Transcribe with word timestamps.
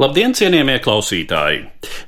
Labdien, 0.00 0.32
cienījamie 0.32 0.78
klausītāji! 0.80 1.58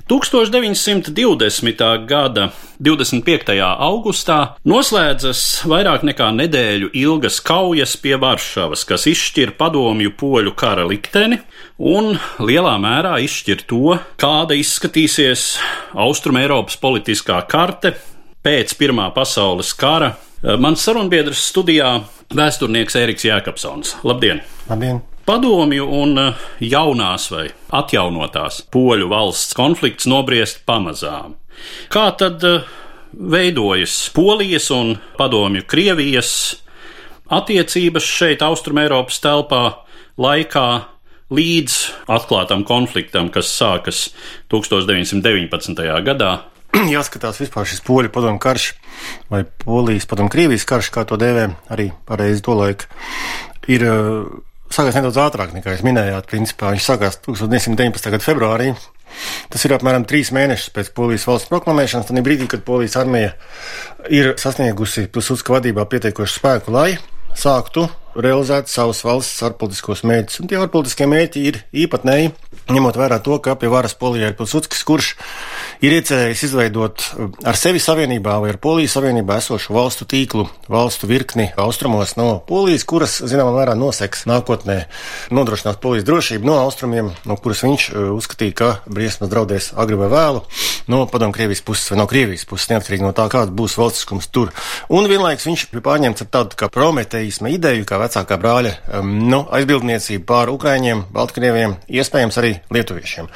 1920. 0.08 1.82
gada 2.08 2.46
25. 2.80 3.52
augustā 3.60 4.36
noslēdzas 4.64 5.42
vairāk 5.68 6.06
nekā 6.08 6.30
nedēļu 6.38 6.88
ilgas 7.02 7.42
kaujas 7.44 7.92
pie 8.00 8.14
Varšavas, 8.22 8.86
kas 8.88 9.04
izšķir 9.12 9.52
padomju 9.60 10.14
poļu 10.16 10.54
kara 10.56 10.88
likteni 10.88 11.42
un 11.76 12.16
lielā 12.40 12.78
mērā 12.80 13.18
izšķir 13.26 13.68
to, 13.68 13.98
kāda 14.16 14.56
izskatīsies 14.56 15.46
Austrum 15.92 16.40
Eiropas 16.40 16.80
politiskā 16.80 17.42
karte 17.44 17.98
pēc 18.40 18.72
Pirmā 18.80 19.12
pasaules 19.12 19.76
kara. 19.76 20.14
Mans 20.40 20.80
sarunbiedrs 20.80 21.44
studijā- 21.52 21.98
vēsturnieks 22.40 22.96
Ēriks 23.04 23.28
Jēkabsons. 23.28 23.98
Labdien! 24.00 24.40
Labdien! 24.72 25.04
Padomju 25.24 25.84
un 25.86 26.18
eh, 26.18 26.46
jaunās 26.66 27.28
vai 27.30 27.44
atjaunotās 27.70 28.64
poļu 28.74 29.06
valsts 29.12 29.54
konflikts 29.54 30.08
nobriest 30.10 30.64
pamazām. 30.66 31.36
Kā 31.92 32.08
tad 32.18 32.42
eh, 32.42 32.66
veidojas 33.12 34.08
Polijas 34.16 34.70
un 34.74 34.96
Padomju 35.18 35.62
Krievijas 35.70 36.32
attiecības 37.32 38.08
šeit, 38.18 38.42
Austrumēropas 38.42 39.22
telpā, 39.22 39.62
laikā 40.18 40.66
līdz 41.32 41.78
atklātam 42.12 42.66
konfliktam, 42.66 43.30
kas 43.32 43.54
sākas 43.54 44.08
1919. 44.52 45.86
gadā? 46.02 46.34
Jāskatās 46.96 47.38
vispār 47.38 47.68
šis 47.68 47.84
poļu 47.86 48.10
padomu 48.10 48.42
karš 48.42 48.72
vai 49.30 49.44
polijas 49.62 50.08
padomu 50.10 50.32
Krievijas 50.34 50.66
karš, 50.66 50.90
kā 50.90 51.06
to 51.06 51.20
dēvē 51.20 51.52
arī 51.70 51.92
pareizi 52.08 52.42
to 52.42 52.58
laiku, 52.58 52.90
ir 53.70 53.86
sākās 54.72 54.96
nedaudz 54.98 55.20
ātrāk 55.22 55.54
nekā 55.56 55.76
jūs 55.76 55.84
minējāt. 55.86 56.28
Principā 56.30 56.72
viņš 56.74 56.88
sākās 56.88 57.20
1919. 57.26 58.12
gada 58.14 58.24
februārī. 58.24 58.72
Tas 59.52 59.64
ir 59.66 59.74
apmēram 59.76 60.06
trīs 60.08 60.32
mēnešus 60.32 60.72
pēc 60.72 60.92
polijas 60.96 61.26
valsts 61.28 61.50
proklamēšanas, 61.52 62.08
tad 62.08 62.20
brīdī, 62.24 62.48
kad 62.48 62.64
polijas 62.64 62.96
armija 62.96 63.34
ir 64.08 64.32
sasniegusi 64.40 65.10
Pilsudska 65.12 65.58
vadībā 65.58 65.84
pietiekošu 65.90 66.40
spēku, 66.40 66.72
lai 66.72 66.94
sāktu 67.36 67.86
realizēt 68.16 68.68
savus 68.68 69.00
valsts 69.04 69.44
ārpolitiskos 69.46 70.02
mērķus. 70.08 70.40
Un 70.42 70.50
tie 70.50 70.58
ārpolitiskie 70.60 71.08
mērķi 71.08 71.44
ir 71.48 71.60
īpatnēji, 71.84 72.32
ņemot 72.72 72.98
vērā 73.00 73.20
to, 73.24 73.38
ka 73.44 73.56
pie 73.60 73.70
varas 73.72 73.96
polijā 73.96 74.32
ir 74.32 74.36
Pilsudskis, 74.36 74.84
kurš 74.88 75.14
ir 75.82 75.96
iecerējis 75.96 76.44
izveidot 76.46 77.04
ar 77.48 77.58
sevi 77.58 77.80
savienībā 77.82 78.36
vai 78.42 78.52
ar 78.52 78.58
Polijas 78.62 78.94
savienībā 78.94 79.40
esošu 79.42 79.74
valstu 79.74 80.06
tīklu, 80.06 80.44
valstu 80.70 81.08
virkni 81.10 81.48
austrumos 81.58 82.14
no 82.18 82.28
Polijas, 82.46 82.84
kuras, 82.86 83.16
zināmā 83.26 83.50
mērā, 83.56 83.74
noseks 83.78 84.22
nākotnē 84.30 84.84
nodrošinās 85.34 85.80
Polijas 85.82 86.06
drošību 86.06 86.46
no 86.46 86.60
austrumiem, 86.62 87.10
no 87.26 87.36
kuras 87.40 87.64
viņš 87.66 87.88
uzskatīja, 88.14 88.54
ka 88.60 88.68
briesmas 88.86 89.32
draudēs 89.32 89.72
agri 89.74 89.98
vai 89.98 90.10
vēlu 90.12 90.44
no 90.92 91.02
padomu 91.10 91.34
Krievijas 91.34 91.64
puses 91.66 91.90
vai 91.90 91.98
no 91.98 92.06
Krievijas 92.10 92.46
puses, 92.46 92.70
neatkarīgi 92.70 93.06
no 93.06 93.10
tā, 93.16 93.26
kāds 93.32 93.50
būs 93.54 93.74
valstiskums 93.78 94.30
tur. 94.30 94.52
Un 94.92 95.10
vienlaiks 95.10 95.46
viņš 95.48 95.66
bija 95.74 95.86
pārņemts 95.88 96.24
ar 96.24 96.30
tādu 96.38 96.58
kā 96.62 96.70
prometeisma 96.72 97.50
ideju, 97.54 97.86
kā 97.88 97.98
vecākā 98.02 98.38
brāļa 98.38 98.74
um, 99.00 99.12
nu, 99.30 99.42
aizbildniecību 99.50 100.26
pār 100.30 100.52
Ukraiņiem, 100.54 101.06
Baltkrieviem, 101.14 101.76
iespējams 101.90 102.38
arī 102.42 102.54
Lietuviešiem. 102.74 103.30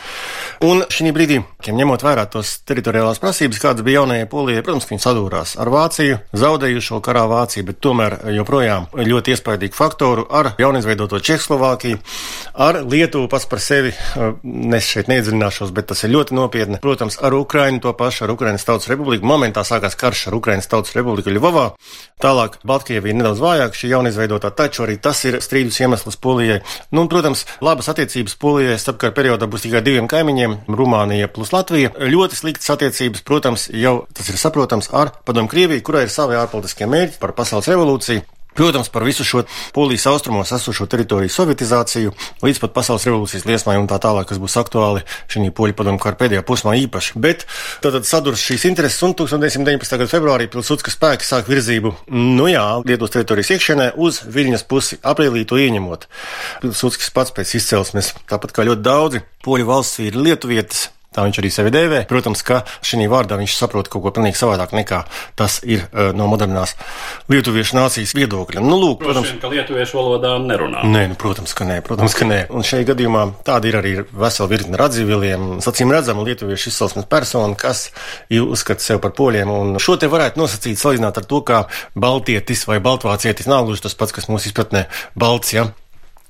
Un 0.66 0.86
šī 0.90 1.14
brīdī, 1.14 1.42
ņemot 1.66 2.06
vērā 2.06 2.26
tos 2.36 2.56
teritoriālās 2.68 3.20
prasības, 3.22 3.60
kādas 3.62 3.84
bija 3.86 4.02
jaunajai 4.02 4.28
Polijai, 4.30 4.62
protams, 4.66 4.86
viņi 4.90 5.02
sadūrās 5.02 5.54
ar 5.60 5.70
Vāciju, 5.72 6.18
zaudējušo 6.36 7.00
karā 7.04 7.24
Vāciju, 7.30 7.66
bet 7.70 7.80
tomēr 7.84 8.18
joprojām 8.36 8.88
ļoti 8.96 9.34
iespaidīgu 9.34 9.76
faktoru 9.76 10.26
ar 10.28 10.52
jaunizveidoto 10.60 11.20
Čehoslovākiju, 11.24 12.00
ar 12.66 12.80
Lietuvu 12.84 13.30
pats 13.32 13.48
par 13.50 13.62
sevi. 13.62 13.94
Es 14.76 14.88
šeit 14.90 15.08
neiedziļināšos, 15.10 15.72
bet 15.76 15.88
tas 15.90 16.02
ir 16.04 16.12
ļoti 16.12 16.36
nopietni. 16.36 16.80
Protams, 16.82 17.18
ar 17.24 17.34
Ukrainu 17.36 17.80
to 17.84 17.92
pašu, 17.96 18.26
ar 18.26 18.34
Ukrainas 18.34 18.66
Tautas 18.66 18.90
Republiku. 18.90 19.26
Momentā 19.26 19.64
sākās 19.66 19.96
karš 19.98 20.26
ar 20.30 20.36
Ukrainas 20.36 20.68
Tautas 20.70 20.94
Republiku 20.96 21.32
Ļuvovā. 21.32 21.66
Tālāk 22.22 22.58
Baltkrievija 22.66 23.16
nedaudz 23.16 23.40
vājāk, 23.42 23.76
šī 23.76 23.92
jaunizveidotā, 23.94 24.50
taču 24.56 24.84
arī 24.86 24.98
tas 25.00 25.22
ir 25.28 25.40
strīdus 25.44 25.80
iemesls 25.82 26.16
Polijai. 26.20 26.60
Nu, 26.90 27.04
un, 27.04 27.10
protams, 27.12 27.44
labas 27.64 27.88
attiecības 27.92 28.36
Polijai 28.40 28.78
starpkara 28.80 29.14
periodā 29.16 29.48
būs 29.48 29.66
tikai 29.66 29.82
diviem 29.84 30.08
kaimiņiem- 30.10 30.56
Rumānija 30.80 31.28
plus 31.32 31.52
Latvija. 31.52 31.92
Ļoti 31.96 32.25
sliktas 32.34 32.72
attiecības, 32.74 33.22
protams, 33.22 33.68
jau 33.70 34.00
tas 34.16 34.26
ir 34.32 34.40
saprotams 34.40 34.90
ar 34.90 35.14
Padomu 35.22 35.52
Krieviju, 35.52 35.84
kurai 35.86 36.06
ir 36.08 36.10
savi 36.10 36.34
ārpolitiskie 36.40 36.90
mērķi 36.90 37.22
par 37.22 37.36
pasaules 37.38 37.70
revolūciju. 37.70 38.26
Protams, 38.56 38.88
par 38.88 39.04
visu 39.04 39.24
šo 39.24 39.42
polijas 39.72 40.06
austrumos 40.08 40.50
esošo 40.52 40.86
teritoriju 40.88 41.28
sovietizāciju, 41.28 42.12
līdz 42.40 42.60
pat 42.62 42.72
pasaules 42.78 43.04
revolūcijas 43.04 43.44
liesmai 43.44 43.74
un 43.76 43.88
tā 43.90 43.98
tālāk, 44.00 44.30
kas 44.30 44.40
būs 44.40 44.56
aktuāli 44.56 45.02
šī 45.28 45.50
poļu 45.52 45.76
padomu 45.76 46.00
kara 46.00 46.16
pēdējā 46.16 46.40
posmā 46.48 46.72
īpaši. 46.86 47.20
Bet 47.20 47.44
tad 47.84 48.00
sadurs 48.08 48.40
šīs 48.40 48.64
intereses 48.70 49.04
un 49.04 49.12
1919. 49.12 50.00
gada 50.00 50.08
februārī 50.08 50.48
Pilsudska 50.48 50.94
spēki 50.94 51.28
sāk 51.28 51.52
virzību, 51.52 51.92
nu 52.16 52.48
jā, 52.48 52.64
Lietuvas 52.88 53.12
teritorijas 53.18 53.52
iekšienē 53.58 53.90
uz 54.00 54.22
Viļņas 54.24 54.64
pusi, 54.72 55.02
aprīlī 55.04 55.44
to 55.44 55.60
ieņemot. 55.60 56.08
Pilsudskis 56.64 57.12
pats 57.12 57.36
pēc 57.36 57.58
izcelsmes, 57.60 58.14
tāpat 58.24 58.56
kā 58.56 58.64
ļoti 58.64 58.88
daudzi 58.88 59.24
poļu 59.44 59.68
valsts 59.68 60.00
ir 60.08 60.16
lietuvietis, 60.16 60.88
Tā 61.16 61.24
viņš 61.24 61.40
arī 61.40 61.50
sevi 61.52 61.72
dēvē. 61.72 62.02
Protams, 62.10 62.42
ka 62.44 62.60
šī 62.84 63.06
vārdā 63.08 63.38
viņš 63.40 63.54
saprot 63.56 63.88
kaut 63.92 64.04
ko 64.04 64.12
pilnīgi 64.12 64.36
savādāk 64.36 64.74
nekā 64.76 65.02
tas 65.38 65.58
ir 65.64 65.86
uh, 65.86 66.10
no 66.16 66.26
modernās 66.28 66.74
lietuviešu 67.32 67.78
nācijas 67.78 68.12
viedokļa. 68.16 68.60
Nu, 68.64 68.76
lūk, 68.82 69.00
protams, 69.04 69.32
ka 69.40 69.48
lietuviešu 69.52 69.96
valodā 69.96 70.34
nerunā. 70.42 70.84
Nē, 70.84 71.06
nu, 71.12 71.18
protams, 71.20 71.54
ka 71.56 71.64
nē, 71.68 71.78
protams, 71.86 72.16
ka 72.18 72.28
nē. 72.28 72.40
Un 72.52 72.66
šajā 72.66 72.90
gadījumā 72.92 73.24
tāda 73.46 73.70
ir 73.70 73.78
arī 73.80 73.94
vesela 74.10 74.50
virkne 74.52 74.80
radzīviliem, 74.80 75.48
sacīm 75.64 75.94
redzama 75.94 76.26
lietuviešu 76.26 76.70
izcelsmes 76.72 77.08
persona, 77.08 77.56
kas 77.56 77.88
uzskata 78.28 78.84
sevi 78.84 79.02
par 79.06 79.16
poļiem. 79.16 79.52
Un 79.52 79.80
šo 79.82 79.96
te 80.00 80.10
varētu 80.12 80.40
nosacīt, 80.42 80.80
salīdzināt 80.80 81.22
ar 81.22 81.30
to, 81.30 81.40
kā 81.46 81.64
baltietis 81.96 82.66
vai 82.68 82.78
baltvācietis 82.84 83.48
nav 83.48 83.64
gluži 83.70 83.86
tas 83.88 83.96
pats, 83.96 84.14
kas 84.16 84.28
mūsu 84.28 84.52
izpratnē 84.52 84.86
balts. 85.16 85.56
Ja? 85.56 85.70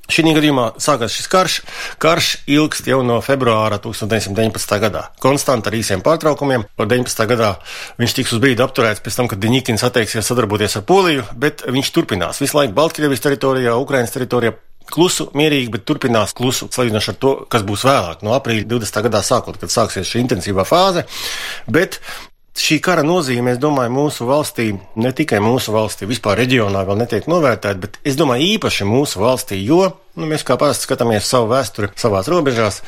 Šī 0.07 0.23
gadījumā 0.37 0.67
sākās 0.83 1.15
šis 1.17 1.27
karš. 1.31 1.55
Karš 2.03 2.29
ilgst 2.55 2.87
jau 2.87 3.01
no 3.07 3.19
februāra 3.25 3.81
1919. 3.83 4.77
gadā. 4.83 5.09
Konstanti 5.23 5.71
ar 5.71 5.77
īsiem 5.79 6.05
pārtraukumiem. 6.07 6.67
Par 6.79 6.87
19. 6.91 7.27
gadā 7.27 7.57
viņš 7.99 8.15
tiks 8.19 8.37
uz 8.37 8.43
brīdi 8.43 8.63
apturēts 8.63 9.03
pēc 9.03 9.19
tam, 9.19 9.31
kad 9.31 9.43
Deņikins 9.43 9.83
atteiksies 9.89 10.31
sadarboties 10.31 10.79
ar 10.79 10.87
Poliju, 10.87 11.27
bet 11.35 11.67
viņš 11.67 11.91
turpinās 11.97 12.39
visu 12.43 12.59
laiku 12.61 12.77
Baltkrievijas 12.79 13.25
teritorijā, 13.27 13.75
Ukrainas 13.83 14.15
teritorijā. 14.15 14.55
Klusu, 14.87 15.27
mierīgi, 15.35 15.73
bet 15.75 15.83
turpinās 15.83 16.31
klusu, 16.39 16.69
salīdzinoši 16.71 17.09
ar 17.11 17.17
to, 17.19 17.33
kas 17.51 17.65
būs 17.67 17.83
vēlāk, 17.89 18.21
no 18.23 18.37
aprīļa 18.37 18.69
20. 18.71 19.01
gadā 19.09 19.19
sākot, 19.27 19.59
kad 19.59 19.73
sāksies 19.75 20.07
šī 20.07 20.23
intensīvā 20.23 20.63
fāze. 20.63 21.03
Bet 21.67 21.99
Šī 22.57 22.79
kara 22.81 23.03
nozīme, 23.05 23.53
es 23.53 23.61
domāju, 23.61 23.93
mūsu 23.93 24.25
valstī, 24.25 24.71
ne 24.97 25.11
tikai 25.13 25.43
mūsu 25.45 25.75
valstī, 25.75 26.09
vispār 26.09 26.39
reģionā 26.41 26.87
vēl 26.89 27.03
netiek 27.03 27.29
novērtēta, 27.29 27.77
bet 27.83 27.99
es 28.01 28.17
domāju 28.17 28.47
īpaši 28.55 28.87
mūsu 28.89 29.21
valstī, 29.21 29.59
jo 29.61 29.91
nu, 30.17 30.25
mēs 30.31 30.45
kā 30.47 30.57
parasti 30.57 30.87
skatāmies 30.87 31.29
savu 31.29 31.51
vēsturi 31.51 31.91
savās 32.01 32.31
robežās, 32.33 32.81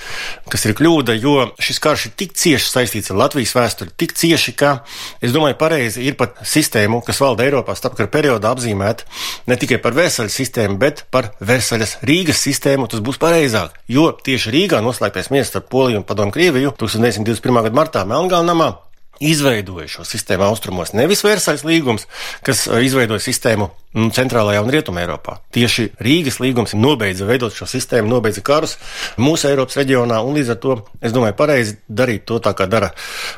kas 0.49 0.65
ir 0.65 0.73
kļūda, 0.79 1.19
jo 1.21 1.51
šis 1.61 1.83
karš 1.85 2.07
ir 2.09 2.15
tik 2.23 2.33
cieši 2.41 2.71
saistīts 2.71 3.13
ar 3.13 3.21
Latvijas 3.21 3.53
vēsturi, 3.59 3.93
tik 4.01 4.17
cieši, 4.17 4.57
ka 4.57 4.73
es 5.21 5.37
domāju, 5.37 5.59
pareizi 5.61 6.07
ir 6.09 6.17
pat 6.17 6.41
sistēmu, 6.49 7.03
kas 7.05 7.21
valda 7.21 7.45
Eiropā 7.45 7.77
starpkara 7.77 8.09
periodā 8.17 8.55
apzīmēt 8.57 9.05
ne 9.53 9.61
tikai 9.61 9.83
par 9.85 9.97
Versaļas 10.01 10.41
sistēmu, 10.41 10.81
bet 10.81 11.05
par 11.13 11.35
Versaļas 11.45 11.99
Rīgas 12.09 12.41
sistēmu. 12.49 12.89
Tas 12.89 13.05
būs 13.05 13.21
pareizāk, 13.21 13.77
jo 13.93 14.09
tieši 14.17 14.57
Rīgā 14.57 14.81
noslēgtais 14.85 15.29
miers 15.35 15.53
starp 15.53 15.69
Poliju 15.69 16.01
un 16.01 16.09
Padomu 16.09 16.33
Krieviju 16.33 16.73
1921. 16.81 17.65
gada 17.69 17.83
martā 17.85 18.09
Melngalnamā 18.09 18.73
izveidoja 19.21 19.89
šo 19.91 20.07
sistēmu 20.07 20.47
austrumos. 20.47 20.95
Nevis 20.97 21.25
Versaļas 21.27 21.65
līgums, 21.67 22.07
kas 22.47 22.67
izveidoja 22.69 23.23
sistēmu 23.23 23.69
nu, 23.99 24.09
centrālajā 24.15 24.63
un 24.63 24.73
rietumē 24.73 25.05
Eiropā. 25.05 25.39
Tieši 25.55 25.89
Rīgas 26.05 26.41
līgums 26.43 26.77
nobeidza 26.79 27.29
veidot 27.29 27.55
šo 27.55 27.69
sistēmu, 27.69 28.11
nobeidza 28.13 28.45
karus 28.47 28.77
mūsu 29.21 29.51
Eiropas 29.51 29.79
reģionā, 29.81 30.21
un 30.25 30.39
līdz 30.39 30.55
ar 30.55 30.61
to 30.63 30.81
es 31.03 31.15
domāju, 31.15 31.37
pareizi 31.39 31.79
darīt 31.89 32.27
to 32.29 32.41
tā, 32.45 32.55
kā 32.57 32.69
dara 32.71 32.93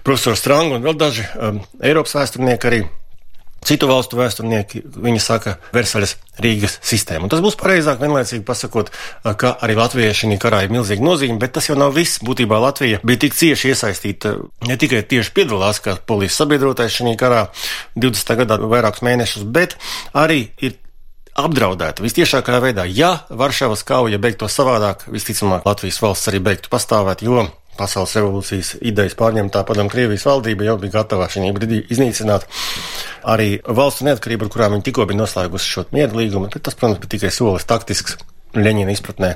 profesors 0.07 0.41
Strang 0.41 0.77
un 0.77 0.87
vēl 0.87 0.97
daži 1.01 1.27
um, 1.37 1.61
Eiropas 1.85 2.17
vēsturnieki 2.17 2.71
arī 2.71 2.83
Citu 3.61 3.89
valstu 3.91 4.17
vēsturnieki 4.17 4.81
viņi 5.05 5.21
saka 5.21 5.59
Versaļas 5.75 6.15
Rīgas 6.41 6.79
sistēmu. 6.87 7.27
Un 7.27 7.33
tas 7.33 7.43
būs 7.45 7.59
pareizāk 7.61 8.01
vienlaicīgi 8.01 8.45
pasakot, 8.49 8.89
ka 9.37 9.53
arī 9.61 9.77
Latvijai 9.77 10.17
šī 10.17 10.39
karā 10.41 10.63
ir 10.65 10.73
milzīga 10.73 11.05
nozīme, 11.05 11.37
bet 11.43 11.53
tas 11.59 11.69
jau 11.69 11.77
nav 11.77 11.93
viss. 11.97 12.23
Būtībā 12.25 12.57
Latvija 12.63 13.03
bija 13.05 13.27
tik 13.27 13.37
cieši 13.37 13.75
iesaistīta, 13.75 14.35
ne 14.69 14.79
tikai 14.81 15.03
tieši 15.13 15.35
piedalās 15.37 15.83
kā 15.85 15.99
polijas 16.09 16.41
sabiedrotais 16.41 16.97
šī 16.97 17.13
karā 17.21 17.49
20. 18.01 18.37
gadā 18.41 18.61
vairākus 18.65 19.05
mēnešus, 19.05 19.45
bet 19.45 19.77
arī 20.17 20.47
ir 20.65 20.79
apdraudēta 21.39 22.05
visciešākajā 22.05 22.61
veidā. 22.65 22.89
Ja 22.89 23.13
Varšavas 23.29 23.85
kauja 23.87 24.19
beigtos 24.23 24.57
savādāk, 24.57 25.05
visticamāk 25.13 25.69
Latvijas 25.69 26.01
valsts 26.03 26.33
arī 26.33 26.41
beigtu 26.49 26.73
pastāvēt, 26.73 27.25
jo 27.29 27.45
pasaules 27.81 28.15
revolūcijas 28.19 28.75
idejas 28.87 29.17
pārņemtā 29.19 29.65
padomu 29.69 29.93
Krievijas 29.93 30.27
valdība 30.29 30.69
jau 30.69 30.77
bija 30.83 30.99
gatava 31.01 31.29
šī 31.33 31.51
brīdī 31.57 31.85
iznīcināt 31.91 32.47
arī 33.29 33.55
valstu 33.67 34.07
neatkarību, 34.09 34.47
ar 34.47 34.53
kurām 34.53 34.77
viņi 34.77 34.91
tikko 34.91 35.07
bija 35.09 35.23
noslēgusi 35.23 35.73
šo 35.75 35.87
mieru 35.95 36.21
līgumu. 36.21 36.51
Tas, 36.57 36.77
protams, 36.77 37.01
bija 37.03 37.17
tikai 37.17 37.33
solis 37.35 37.69
taktisks. 37.69 38.19
Leņķina 38.51 38.91
izpratnē 38.91 39.29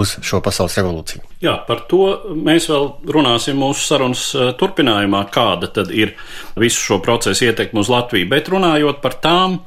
uz 0.00 0.14
šo 0.24 0.38
pasaules 0.40 0.78
revolūciju. 0.78 1.20
Jā, 1.44 1.58
par 1.66 1.82
to 1.90 2.06
mēs 2.32 2.70
vēl 2.72 2.86
runāsim 3.12 3.58
mūsu 3.60 3.84
sarunas 3.84 4.22
eh, 4.32 4.54
turpinājumā, 4.56 5.26
kāda 5.34 5.68
tad 5.76 5.92
ir 5.92 6.14
visu 6.56 6.80
šo 6.80 6.98
procesu 7.04 7.50
ietekme 7.50 7.82
uz 7.84 7.90
Latviju. 7.92 8.30
Bet 8.32 8.48
runājot 8.48 9.02
par 9.04 9.18
tām 9.20 9.58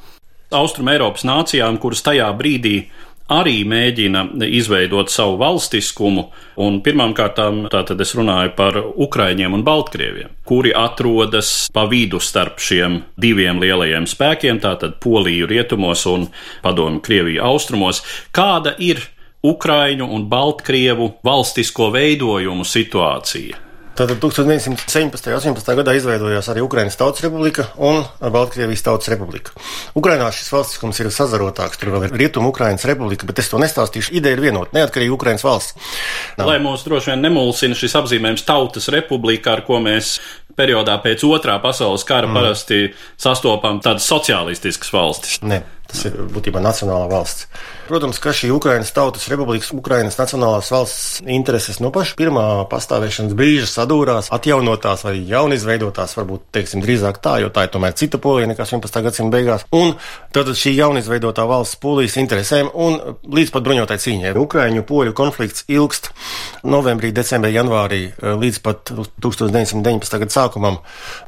Austrum 0.58 0.90
Eiropas 0.90 1.22
nācijām, 1.28 1.78
kuras 1.82 2.02
tajā 2.06 2.32
brīdī 2.40 2.80
arī 3.32 3.64
mēģina 3.66 4.26
izveidot 4.46 5.10
savu 5.10 5.40
valstiskumu, 5.42 6.28
un 6.62 6.80
pirmkārt, 6.86 7.42
tātad 7.74 8.02
es 8.02 8.14
runāju 8.18 8.54
par 8.58 8.78
Ukraiņiem 8.78 9.58
un 9.58 9.66
Baltkrieviem, 9.66 10.36
kuri 10.46 10.74
atrodas 10.78 11.68
pa 11.74 11.88
vidu 11.90 12.22
starp 12.22 12.62
šiem 12.62 13.02
diviem 13.18 13.62
lielajiem 13.64 14.08
spēkiem, 14.10 14.62
tātad 14.62 15.00
Poliju 15.04 15.50
rietumos 15.50 16.06
un 16.12 16.30
Padomu 16.62 17.02
Krieviju 17.02 17.44
austrumos. 17.44 18.04
Kāda 18.36 18.76
ir 18.80 19.02
Ukraiņu 19.46 20.08
un 20.10 20.30
Baltkrievu 20.30 21.16
valstisko 21.26 21.92
veidojumu 21.94 22.66
situācija? 22.66 23.65
Tātad 23.96 24.20
1917. 24.20 25.30
un 25.32 25.38
18. 25.40 25.76
gadā 25.80 25.94
izveidojās 25.96 26.50
arī 26.52 26.60
Ukraiņas 26.66 26.98
Tautas 27.00 27.24
Republika 27.24 27.70
un 27.80 28.02
Baltkrievijas 28.20 28.84
Tautas 28.84 29.08
Republika. 29.14 29.54
Ukrainā 29.96 30.28
šis 30.36 30.52
valstiskums 30.52 31.00
ir 31.00 31.08
sazarotāks, 31.16 31.80
tur 31.80 31.94
vēl 31.94 32.10
ir 32.10 32.18
Rietumu 32.20 32.52
Ukraiņas 32.52 32.84
Republika, 32.92 33.28
bet 33.30 33.40
es 33.40 33.48
to 33.54 33.62
nestāstīšu. 33.64 34.12
Ideja 34.20 34.36
ir 34.36 34.44
vienota- 34.44 34.76
neatkarīga 34.78 35.16
Ukraiņas 35.16 35.46
valsts. 35.48 35.78
Nav. 36.36 36.50
Lai 36.52 36.58
mūs 36.60 36.84
droši 36.84 37.14
vien 37.14 37.24
nemulsina 37.24 37.76
šis 37.76 37.96
apzīmējums 38.02 38.44
Tautas 38.44 38.92
Republika, 38.92 39.54
ar 39.54 39.64
ko 39.64 39.80
mēs 39.80 40.20
periodā 40.58 41.00
pēc 41.04 41.24
otrā 41.24 41.56
pasaules 41.64 42.04
kara 42.04 42.28
mm. 42.28 42.34
parasti 42.34 42.94
sastopam 43.16 43.80
tādas 43.80 44.08
sociālistiskas 44.12 44.92
valstis. 44.92 45.40
Ne. 45.42 45.64
Tas 45.86 46.06
ir 46.10 46.16
būtībā 46.34 46.62
nacionāla 46.64 47.06
valsts. 47.12 47.46
Protams, 47.86 48.18
ka 48.22 48.34
šī 48.34 48.50
Ukraiņas 48.56 48.94
Tautas 48.96 49.28
Republikas, 49.30 49.70
Ukraiņas 49.76 50.18
Nacionālās 50.18 50.72
valsts 50.74 51.20
intereses 51.30 51.78
no 51.84 51.92
paša 51.94 52.16
pirmā 52.18 52.46
pastāvēšanas 52.72 53.36
brīža 53.38 53.68
sadūrās, 53.70 54.32
atjaunotās 54.34 55.06
vai 55.06 55.20
jaunizveidotās, 55.30 56.16
varbūt 56.18 56.48
teiksim, 56.58 56.82
drīzāk 56.82 57.20
tā, 57.22 57.38
jo 57.44 57.52
tā 57.54 57.68
ir 57.68 57.74
tomēr 57.76 57.94
cita 57.98 58.18
polija 58.22 58.50
nekā 58.50 58.66
18. 58.66 59.04
gadsimta 59.06 59.38
beigās. 59.38 59.68
Un 59.78 59.94
tad 60.34 60.50
šī 60.58 60.74
jaunizveidotā 60.80 61.46
valsts 61.50 61.78
polijas 61.82 62.18
interesēm 62.22 62.72
un 62.74 62.98
līdz 63.38 63.54
pat 63.54 63.68
bruņotai 63.68 64.00
cīņai. 64.02 64.34
Ukraiņu 64.42 64.86
poļu 64.90 65.14
konflikts 65.18 65.68
ilgst 65.70 66.10
novembrī, 66.66 67.14
decembrī, 67.14 67.54
janvārī 67.54 68.02
līdz 68.18 68.62
pat 68.66 68.96
1919. 69.22 70.18
gada 70.26 70.34
sākumam 70.34 70.82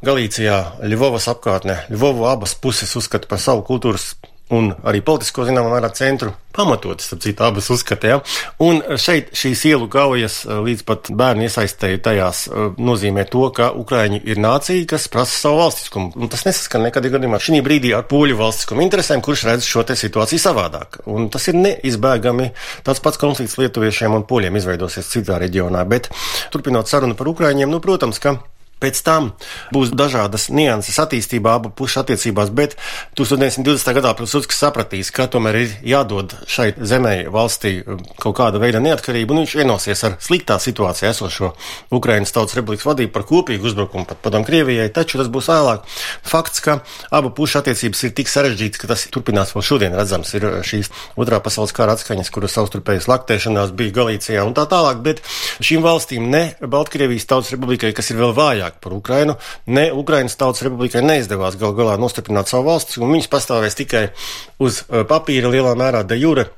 Galīcijā, 0.06 0.58
Ļuvovas 0.90 1.30
apkārtnē. 1.36 1.84
Ļuvovu 1.94 2.26
abas 2.32 2.58
puses 2.58 2.98
uzskata 2.98 3.30
par 3.30 3.42
savu 3.44 3.66
kultūras 3.68 4.16
un 4.54 4.72
arī 4.88 5.02
politisko 5.06 5.46
zināmā 5.48 5.72
mērā 5.76 5.90
centru 5.96 6.34
pamatot, 6.58 7.02
starp 7.02 7.22
citu, 7.22 7.44
abas 7.46 7.70
uzskata. 7.70 8.10
Ja? 8.10 8.18
Un 8.64 8.80
šeit 8.98 9.30
šīs 9.38 9.62
ielu 9.70 9.88
kaujas 9.94 10.40
eh, 10.46 10.58
līdz 10.66 10.84
pat 10.88 11.12
bērnu 11.20 11.46
iesaistēju 11.46 12.02
tajās 12.06 12.46
eh, 12.48 12.72
nozīmē 12.82 13.28
to, 13.30 13.44
ka 13.54 13.70
Ukraiņi 13.78 14.24
ir 14.26 14.42
nācija, 14.42 14.88
kas 14.90 15.06
prasa 15.14 15.38
savu 15.44 15.62
valstiskumu. 15.62 16.16
Un 16.18 16.34
tas 16.34 16.48
nesaskan 16.48 16.88
nekādā 16.88 17.14
gadījumā 17.14 17.42
šī 17.44 17.62
brīdī 17.66 17.94
ar 17.98 18.08
poļu 18.10 18.40
valstiskumu 18.42 18.86
interesēm, 18.88 19.22
kurš 19.26 19.46
redz 19.52 19.70
šo 19.70 19.86
te 19.88 19.98
situāciju 20.00 20.42
savādāk. 20.42 21.02
Un 21.14 21.30
tas 21.34 21.46
ir 21.52 21.60
neizbēgami 21.62 22.52
tāds 22.88 23.04
pats 23.06 23.22
konflikts 23.22 23.60
lietuviešiem 23.62 24.18
un 24.18 24.26
poļiem 24.28 24.58
izveidosies 24.58 25.14
citā 25.14 25.38
reģionā. 25.44 25.86
Bet 25.90 26.10
turpinot 26.54 26.90
sarunu 26.90 27.18
par 27.20 27.30
Ukraiņiem, 27.36 27.70
nu, 27.70 27.84
protams, 27.84 28.22
ka 28.24 28.40
Pēc 28.78 29.00
tam 29.02 29.32
būs 29.74 29.90
dažādas 29.98 30.52
nianses 30.54 31.00
attīstībā 31.02 31.56
abu 31.58 31.72
pušu 31.74 32.04
attiecībās, 32.04 32.52
bet 32.54 32.76
1920. 33.18 33.94
gadā 33.98 34.12
Pilsudskis 34.18 34.60
sapratīs, 34.62 35.10
ka 35.14 35.26
tomēr 35.34 35.58
ir 35.64 35.72
jādod 35.96 36.36
šai 36.46 36.70
zemē 36.78 37.16
valstī 37.34 37.80
um, 37.82 38.04
kaut 38.22 38.38
kāda 38.38 38.62
veida 38.62 38.82
neatkarība, 38.84 39.34
un 39.34 39.42
viņš 39.42 39.56
vienosies 39.58 40.04
ar 40.06 40.18
sliktā 40.22 40.60
situācijā 40.62 41.10
esošo 41.10 41.54
Ukrainas 41.98 42.36
Tautas 42.36 42.58
Republikas 42.60 42.86
vadību 42.86 43.14
par 43.16 43.26
kopīgu 43.26 43.66
uzbrukumu 43.66 44.06
pat 44.10 44.22
padom 44.22 44.46
Krievijai, 44.46 44.92
taču 44.94 45.18
tas 45.18 45.32
būs 45.34 45.50
vēlāk. 45.50 45.90
Fakts, 46.28 46.62
ka 46.62 46.78
abu 47.10 47.34
pušu 47.34 47.64
attiecības 47.64 48.06
ir 48.06 48.14
tik 48.22 48.30
sarežģītas, 48.30 48.84
ka 48.84 48.92
tas 48.94 49.08
turpinās 49.10 49.56
vēl 49.56 49.66
šodien 49.66 49.98
redzams, 49.98 50.36
ir 50.38 50.46
uh, 50.52 50.60
šīs 50.62 50.92
otrā 51.18 51.42
pasaules 51.42 51.74
kara 51.74 51.98
atskaņas, 51.98 52.30
kuras 52.30 52.54
savstarpējas 52.60 53.10
laktēšanās 53.10 53.74
bija 53.74 53.98
Galīcijā 54.04 54.46
un 54.46 54.54
tā 54.54 54.68
tālāk, 54.70 55.02
bet 55.02 55.26
šīm 55.66 55.82
valstīm 55.82 56.30
ne 56.30 56.44
Baltkrievijas 56.62 57.26
Tautas 57.26 57.56
Republikai, 57.56 57.94
kas 57.98 58.12
ir 58.14 58.22
vēl 58.22 58.38
vājāk, 58.38 58.67
vairāk 58.68 58.82
par 58.82 58.94
Ukrainu. 58.94 59.38
Ne 59.68 59.92
Ukrainas 59.92 60.36
Tautas 60.36 60.64
Republikai 60.64 61.02
neizdevās 61.02 61.58
gal 61.58 61.74
galā 61.74 61.98
nostiprināt 61.98 62.48
savu 62.48 62.68
valsti, 62.68 63.00
un 63.02 63.12
viņas 63.12 63.32
pastāvēs 63.32 63.78
tikai 63.78 64.12
uz 64.60 64.84
uh, 64.90 65.06
papīra 65.08 65.50
lielā 65.50 65.76
mērā 65.76 66.04
de 66.04 66.18
jure. 66.18 66.50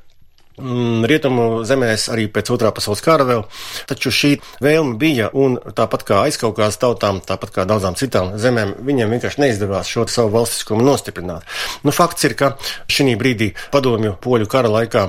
Mm, 0.59 1.05
rietumu 1.07 1.63
zemēs 1.63 2.09
arī 2.11 2.27
pēc 2.27 2.49
otrā 2.51 2.73
pasaules 2.75 2.99
kara 2.99 3.23
vēl, 3.23 3.45
taču 3.87 4.11
šī 4.11 4.33
vēlme 4.59 4.97
bija, 4.99 5.29
un 5.31 5.55
tāpat 5.55 6.03
kā 6.03 6.17
aizkaukās 6.25 6.75
tautām, 6.75 7.21
tāpat 7.23 7.53
kā 7.55 7.63
daudzām 7.63 7.95
citām 7.95 8.35
zemēm, 8.35 8.75
viņiem 8.83 9.15
vienkārši 9.15 9.39
neizdevās 9.39 9.87
šo 9.87 10.03
savu 10.11 10.33
valstiskumu 10.35 10.83
nostiprināt. 10.83 11.47
Nu, 11.87 11.95
fakts 11.95 12.27
ir, 12.27 12.35
ka 12.35 12.57
šī 12.91 13.15
brīdī 13.15 13.53
padomju 13.71 14.17
poļu 14.19 14.51
kara 14.51 14.67
laikā 14.67 15.07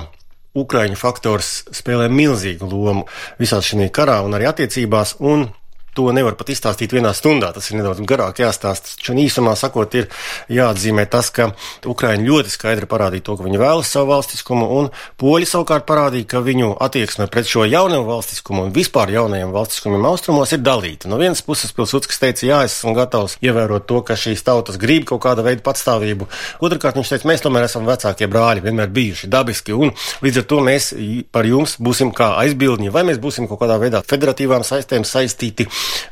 Ukraiņu 0.55 0.95
faktors 0.99 1.51
spēlē 1.75 2.07
milzīgu 2.11 2.71
lomu 2.71 3.03
visā 3.39 3.59
šajā 3.59 3.91
karā 3.91 4.21
un 4.23 4.39
arī 4.39 4.47
attiecībās, 4.49 5.17
un 5.19 5.49
To 5.91 6.07
nevar 6.15 6.37
pat 6.39 6.47
izstāstīt 6.53 6.93
vienā 6.95 7.11
stundā. 7.11 7.49
Tas 7.51 7.65
ir 7.67 7.75
nedaudz 7.75 7.99
garāk 8.07 8.39
jāstāsta. 8.39 8.93
Taču 8.95 9.11
īsumā 9.19 9.57
sakot, 9.59 9.91
ir 9.99 10.07
jāatzīmē 10.47 11.03
tas, 11.11 11.27
ka 11.35 11.49
Ukraiņi 11.83 12.27
ļoti 12.29 12.53
skaidri 12.53 12.87
parādīja 12.87 13.25
to, 13.27 13.35
ka 13.35 13.43
viņi 13.43 13.59
vēlas 13.59 13.91
savu 13.91 14.13
valstiskumu, 14.13 14.69
un 14.79 14.87
poļi 15.19 15.49
savukārt 15.51 15.83
parādīja, 15.89 16.29
ka 16.31 16.43
viņu 16.45 16.69
attieksme 16.79 17.27
pret 17.31 17.49
šo 17.49 17.65
jauno 17.67 17.99
valstiskumu 18.07 18.63
un 18.67 18.71
vispār 18.75 19.11
jaunajiem 19.17 19.51
valstiskumiem 19.51 20.07
austrumos 20.07 20.55
ir 20.55 20.63
dalīta. 20.63 21.11
No 21.11 21.19
vienas 21.19 21.43
puses 21.43 21.75
Pilsudskis 21.75 22.23
teica, 22.23 22.45
jā, 22.47 22.61
es 22.69 22.77
esmu 22.77 22.95
gatavs 22.95 23.35
ievērot 23.43 23.83
to, 23.89 23.99
ka 24.07 24.15
šīs 24.15 24.45
tautas 24.47 24.79
grib 24.79 25.09
kaut 25.11 25.25
kāda 25.27 25.43
veida 25.43 25.59
patstāvību. 25.65 26.29
Otrakārt 26.63 27.01
viņš 27.01 27.13
teica, 27.17 27.29
mēs 27.33 27.43
tomēr 27.43 27.67
esam 27.67 27.89
vecākie 27.89 28.31
brāļi, 28.31 28.63
vienmēr 28.63 28.95
bijuši 28.95 29.27
dabiski, 29.31 29.75
un 29.75 29.91
līdz 30.23 30.43
ar 30.43 30.47
to 30.47 30.63
mēs 30.63 30.89
par 31.35 31.51
jums 31.51 31.75
būsim 31.83 32.15
kā 32.15 32.31
aizbildņi, 32.45 32.95
vai 32.95 33.03
mēs 33.11 33.19
būsim 33.19 33.51
kaut 33.51 33.59
kādā 33.65 33.75
veidā 33.81 34.03
federatīvām 34.07 34.63
saistēm 34.67 35.03
saistīti 35.07 35.67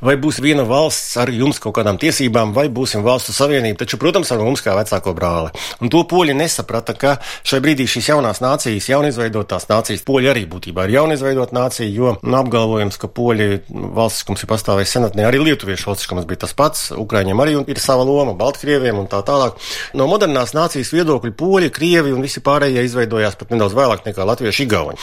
vai 0.06 0.16
būs 0.20 0.40
viena 0.44 0.64
valsts 0.68 1.18
ar 1.20 1.32
jums 1.34 1.60
kaut 1.62 1.76
kādām 1.80 2.00
tiesībām, 2.02 2.54
vai 2.56 2.68
būsim 2.72 3.04
valstu 3.06 3.36
savienība, 3.36 3.82
taču, 3.84 4.00
protams, 4.02 4.32
ar 4.32 4.44
mums 4.44 4.64
kā 4.66 4.76
vecāko 4.78 5.14
brāli. 5.18 5.52
Un 5.84 5.92
to 5.92 6.04
poļi 6.10 6.36
nesaprata, 6.38 6.96
ka 7.00 7.18
šai 7.48 7.62
brīdī 7.64 7.88
šīs 7.90 8.12
jaunās 8.12 8.42
nācijas, 8.44 8.90
jaunizveidotās 8.92 9.70
nācijas, 9.70 10.06
poļi 10.08 10.32
arī 10.32 10.46
būtībā 10.50 10.88
ir 10.88 10.96
jaunizveidot 10.98 11.54
nācija, 11.56 11.90
jo 11.90 12.16
nu, 12.22 12.36
apgalvojums, 12.40 13.00
ka 13.02 13.12
poļi 13.12 13.50
valstiskums 13.70 14.44
ir 14.44 14.52
pastāvējis 14.52 14.96
senatnē, 14.98 15.28
arī 15.28 15.44
lietuviešu 15.50 15.92
valstiskums 15.92 16.28
bija 16.30 16.46
tas 16.46 16.56
pats, 16.58 16.90
Ukraiņiem 16.96 17.44
arī 17.44 17.58
ir 17.70 17.82
sava 17.82 18.06
loma, 18.08 18.36
Baltkrieviem 18.40 19.02
un 19.02 19.10
tā 19.12 19.22
tālāk. 19.26 19.60
No 19.98 20.08
modernās 20.10 20.54
nācijas 20.56 20.94
viedokļa 20.96 21.34
poļi, 21.40 21.72
krievi 21.76 22.14
un 22.16 22.24
visi 22.26 22.44
pārējie 22.46 22.86
izveidojās 22.88 23.38
pat 23.40 23.54
nedaudz 23.54 23.76
vēlāk 23.78 24.06
nekā 24.08 24.26
latvieši 24.28 24.66
igauņi. 24.66 25.00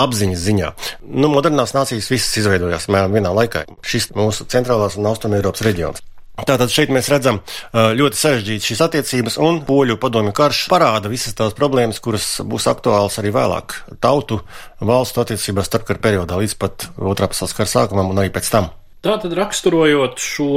Apziņas 0.00 0.44
ziņā. 0.46 0.70
Nu, 1.10 1.30
modernās 1.32 1.74
nācijas 1.76 2.10
visas 2.12 2.36
izveidojās 2.42 2.88
mēram 2.92 3.16
vienā 3.16 3.32
laikā. 3.36 3.64
Šis 3.86 4.09
mūsu 4.16 4.46
centrālās 4.50 4.96
un 4.98 5.10
austrumēropas 5.10 5.66
reģions. 5.66 6.04
Tātad 6.40 6.72
šeit 6.72 6.88
mēs 6.88 7.10
redzam 7.12 7.42
ļoti 7.74 8.16
sarežģītas 8.16 8.68
šīs 8.70 8.82
attiecības, 8.86 9.36
un 9.44 9.60
poļu 9.66 9.98
padomju 10.00 10.32
karš 10.36 10.62
parāda 10.72 11.10
visas 11.12 11.36
tās 11.36 11.52
problēmas, 11.56 12.00
kuras 12.00 12.38
būs 12.48 12.68
aktuālas 12.70 13.18
arī 13.20 13.32
vēlāk 13.34 13.76
tautu 14.00 14.40
valstu 14.80 15.20
attiecībās 15.20 15.68
starpkara 15.68 16.00
periodā 16.00 16.40
līdz 16.40 16.56
pat 16.60 16.88
otrā 16.96 17.28
pasaules 17.28 17.56
kara 17.58 17.68
sākumam 17.68 18.14
un 18.14 18.22
arī 18.22 18.32
pēc 18.32 18.48
tam. 18.54 18.70
Tātad 19.04 19.32
raksturojot 19.36 20.20
šo 20.20 20.48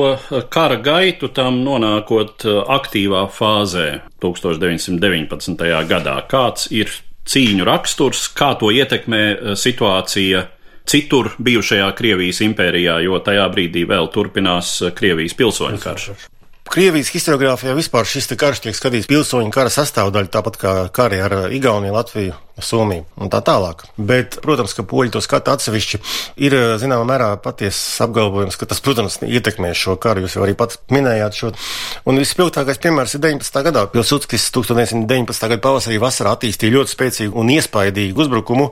kara 0.51 0.79
gaitu, 0.83 1.29
tam 1.31 1.61
nonākot 1.63 2.43
aktīvā 2.75 3.25
fāzē 3.31 3.87
1919. 4.23 5.67
gadā, 5.87 6.17
kāds 6.31 6.67
ir 6.71 6.91
cīņu 7.23 7.63
raksturs, 7.67 8.25
kā 8.35 8.51
to 8.59 8.71
ietekmē 8.75 9.55
situācija 9.55 10.47
citur 10.89 11.31
bijušajā 11.39 11.89
Krievijas 11.97 12.41
impērijā, 12.45 12.99
jo 13.05 13.19
tajā 13.23 13.47
brīdī 13.53 13.87
vēl 13.89 14.09
turpinās 14.13 14.75
Krievijas 14.97 15.35
pilsoņu 15.39 15.81
karš. 15.83 16.09
Krievijas 16.73 17.11
historiografijā 17.13 17.75
vispār 17.77 18.07
šis 18.09 18.31
karš 18.33 18.63
tiek 18.63 18.73
skatīts 18.73 19.05
pilsoņu 19.05 19.53
kara 19.53 19.69
sastāvdaļa, 19.69 20.31
tāpat 20.33 20.57
kā 20.57 20.71
kari 20.95 21.19
ar 21.21 21.35
Igauniju, 21.53 21.93
Latviju, 21.93 22.39
Somiju 22.61 23.07
un 23.17 23.31
tā 23.33 23.39
tālāk. 23.41 23.81
Bet, 23.97 24.35
protams, 24.43 24.75
ka 24.77 24.83
poļi 24.85 25.15
to 25.15 25.21
skata 25.25 25.55
atsevišķi. 25.57 25.99
Ir 26.45 26.53
zināmā 26.77 27.05
mērā 27.09 27.29
patiesas 27.41 28.01
apgalvojums, 28.05 28.57
ka 28.61 28.67
tas, 28.69 28.81
protams, 28.85 29.17
ietekmē 29.25 29.71
šo 29.77 29.95
karu. 30.01 30.21
Jūs 30.25 30.37
jau 30.37 30.43
arī 30.45 30.53
pats 30.57 30.77
minējāt 30.93 31.39
šo. 31.39 31.49
Un 32.05 32.21
vispilgtākais 32.21 32.77
piemērs 32.83 33.17
ir 33.17 33.23
19. 33.25 33.57
gadā. 33.65 33.87
Pilsudskis 33.93 34.45
1919. 34.53 35.49
gada 35.49 35.61
pavasarī 35.65 35.97
vasarā 36.01 36.35
attīstīja 36.37 36.75
ļoti 36.77 36.93
spēcīgu 36.93 37.41
un 37.41 37.49
iespaidīgu 37.55 38.21
uzbrukumu 38.21 38.69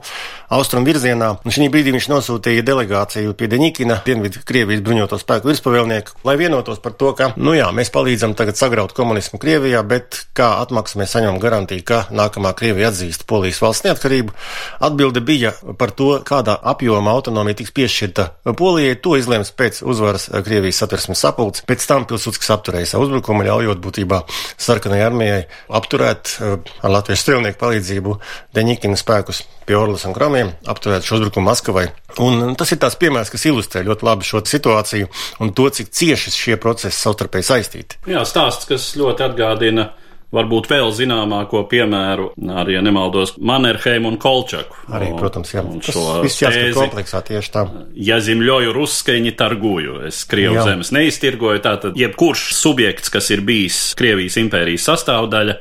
austrumu 0.54 0.86
virzienā. 0.92 1.32
Un 1.42 1.56
šī 1.56 1.72
brīdī 1.74 1.96
viņš 1.96 2.10
nosūtīja 2.12 2.66
delegāciju 2.68 3.34
pie 3.40 3.50
Deņikina, 3.50 4.02
Dienvidu 4.06 4.46
Krievijas 4.46 4.86
bruņoto 4.86 5.18
spēku 5.22 5.50
virspavēlnieku, 5.50 6.22
lai 6.28 6.38
vienotos 6.38 6.82
par 6.84 6.94
to, 6.94 7.16
ka, 7.18 7.32
nu 7.42 7.58
jā, 7.58 7.72
mēs 7.74 7.90
palīdzam 7.94 8.34
tagad 8.38 8.58
sagraut 8.60 8.94
komunismu 8.98 9.40
Krievijā, 9.42 9.82
bet 9.88 10.18
kā 10.38 10.48
atmaksu 10.62 11.00
mēs 11.02 11.14
saņemam 11.16 11.40
garantiju, 11.44 11.84
ka 11.88 12.00
nākamā 12.12 12.54
Krievija 12.58 12.90
atzīst 12.92 13.26
Polijas 13.30 13.62
valsts 13.64 13.86
neatkarību. 13.88 14.36
Atbilde 14.84 15.24
bija 15.26 15.54
par 15.80 15.94
to, 15.96 16.10
kādā 16.28 16.58
apjomā 16.74 17.14
autonomija 17.16 17.60
tiks 17.62 17.74
piešķirta 17.78 18.28
Polijai. 18.58 18.98
To 19.04 19.16
izlēms 19.20 19.54
pēc 19.58 19.82
uzvaras 19.84 20.30
Krievijas 20.46 20.82
satversmes 20.84 21.24
sapulces. 21.24 21.66
Pēc 21.68 21.88
tam 21.90 22.08
Pilsudskis 22.10 22.52
apturēja 22.56 22.94
savu 22.94 23.08
uzbrukumu, 23.08 23.46
ļaujot 23.48 23.82
būtībā 23.84 24.24
sarkanai 24.62 25.02
armijai 25.06 25.42
apturēt 25.70 26.36
eh, 26.38 26.60
ar 26.82 26.96
latviešu 26.98 27.26
strēlnieku 27.26 27.62
palīdzību 27.62 28.18
Deņikina 28.58 29.00
spēkus 29.00 29.46
pie 29.66 29.78
Orlas 29.78 30.04
un 30.04 30.16
Kramiem, 30.16 30.52
apturēt 30.68 31.06
šo 31.08 31.20
uzbrukumu 31.20 31.48
Maskavai. 31.48 31.86
Un 32.20 32.58
tas 32.60 32.74
ir 32.74 32.80
tās 32.82 32.98
piemērs, 33.00 33.30
kas 33.32 33.46
ilustrē 33.48 33.86
ļoti 33.88 34.04
labi 34.04 34.28
šo 34.28 34.42
situāciju 34.44 35.08
un 35.40 35.54
to, 35.56 35.70
cik 35.72 35.94
cieši 35.96 36.34
šie 36.36 36.58
procesi 36.60 36.98
savstarpēji 36.98 37.48
saistīti. 37.48 37.71
Jā, 38.10 38.24
stāsts, 38.28 38.68
kas 38.70 38.92
ļoti 39.00 39.28
atgādina 39.30 39.92
varbūt 40.32 40.70
vēl 40.72 40.94
zināmāko 40.96 41.66
piemēru, 41.72 42.30
arī, 42.62 42.78
ja 42.78 42.84
nemaldos, 42.86 43.36
Mannerheimu 43.44 44.14
un 44.14 44.18
Kolčaku. 44.22 44.86
Arī, 44.96 45.12
protams, 45.20 45.52
jā. 45.52 45.64
Tas 45.88 46.00
viss 46.24 46.44
jāskat 46.44 46.78
kompleksā 46.78 47.22
tieši 47.28 47.52
tā. 47.52 47.66
Ja 48.00 48.22
zimļoju 48.24 48.72
ruskaiņi 48.76 49.36
targuju, 49.40 50.00
es 50.08 50.24
Krievu 50.32 50.60
jā. 50.62 50.66
zemes 50.72 50.94
neiztirgoju, 50.96 51.64
tātad 51.66 52.00
jebkurš 52.00 52.48
subjekts, 52.56 53.12
kas 53.12 53.28
ir 53.36 53.44
bijis 53.48 53.82
Krievijas 54.00 54.40
impērijas 54.42 54.88
sastāvdaļa, 54.88 55.58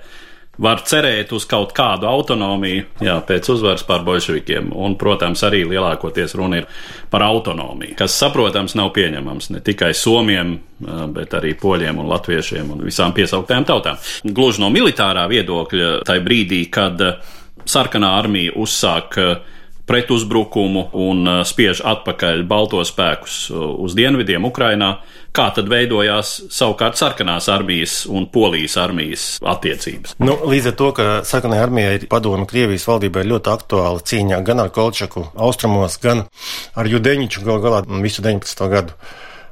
var 0.61 0.83
cerēt 0.85 1.33
uz 1.33 1.47
kaut 1.49 1.73
kādu 1.77 2.09
autonomiju 2.11 2.85
jā, 3.05 3.17
pēc 3.27 3.49
uzvaras 3.55 3.85
pār 3.89 4.05
bolševikiem. 4.05 4.71
Un, 4.77 4.97
protams, 5.01 5.43
arī 5.47 5.63
lielākoties 5.69 6.37
runa 6.37 6.61
ir 6.61 6.67
par 7.11 7.25
autonomiju, 7.25 7.97
kas, 7.99 8.17
saprotams, 8.21 8.77
nav 8.79 8.93
pieņemams 8.97 9.51
ne 9.55 9.63
tikai 9.65 9.93
somiem, 9.97 10.59
bet 11.17 11.37
arī 11.37 11.55
poļiem 11.61 12.01
un 12.01 12.11
latviešiem 12.13 12.75
un 12.75 12.85
visām 12.85 13.15
piesauktajām 13.17 13.69
tautām. 13.69 14.01
Gluži 14.25 14.65
no 14.65 14.69
militārā 14.73 15.25
viedokļa, 15.33 15.95
tajā 16.09 16.25
brīdī, 16.25 16.67
kad 16.73 17.01
sarkanā 17.69 18.13
armija 18.19 18.53
uzsāk 18.61 19.17
pretuzbrukumu 19.91 20.91
un 21.03 21.33
spiež 21.49 21.81
atpakaļ 21.83 22.45
balto 22.47 22.83
spēkus 22.87 23.49
uz 23.51 23.97
dienvidiem 23.99 24.45
Ukrainā, 24.47 24.99
Kā 25.37 25.47
tad 25.55 25.69
veidojās 25.71 26.33
savukārt 26.51 26.99
sarkanās 26.99 27.47
armijas 27.53 28.01
un 28.11 28.27
polijas 28.35 28.75
armijas 28.83 29.27
attiecības? 29.47 30.17
Nu, 30.19 30.35
līdz 30.51 30.73
ar 30.73 30.77
to, 30.81 30.91
ka 30.97 31.09
sarkanajai 31.29 31.67
armijai 31.69 31.97
ir 32.01 32.07
padomu 32.11 32.49
Krievijas 32.51 32.89
valdībai 32.91 33.23
ļoti 33.29 33.53
aktuāla 33.55 34.03
cīņā 34.11 34.43
gan 34.47 34.65
ar 34.65 34.73
Kolčaku 34.75 35.29
austrumos, 35.39 36.01
gan 36.03 36.25
ar 36.75 36.91
Judeņiču 36.91 37.47
gal 37.47 37.63
galā 37.63 37.85
visu 38.03 38.27
19. 38.27 38.71
gadu 38.75 38.99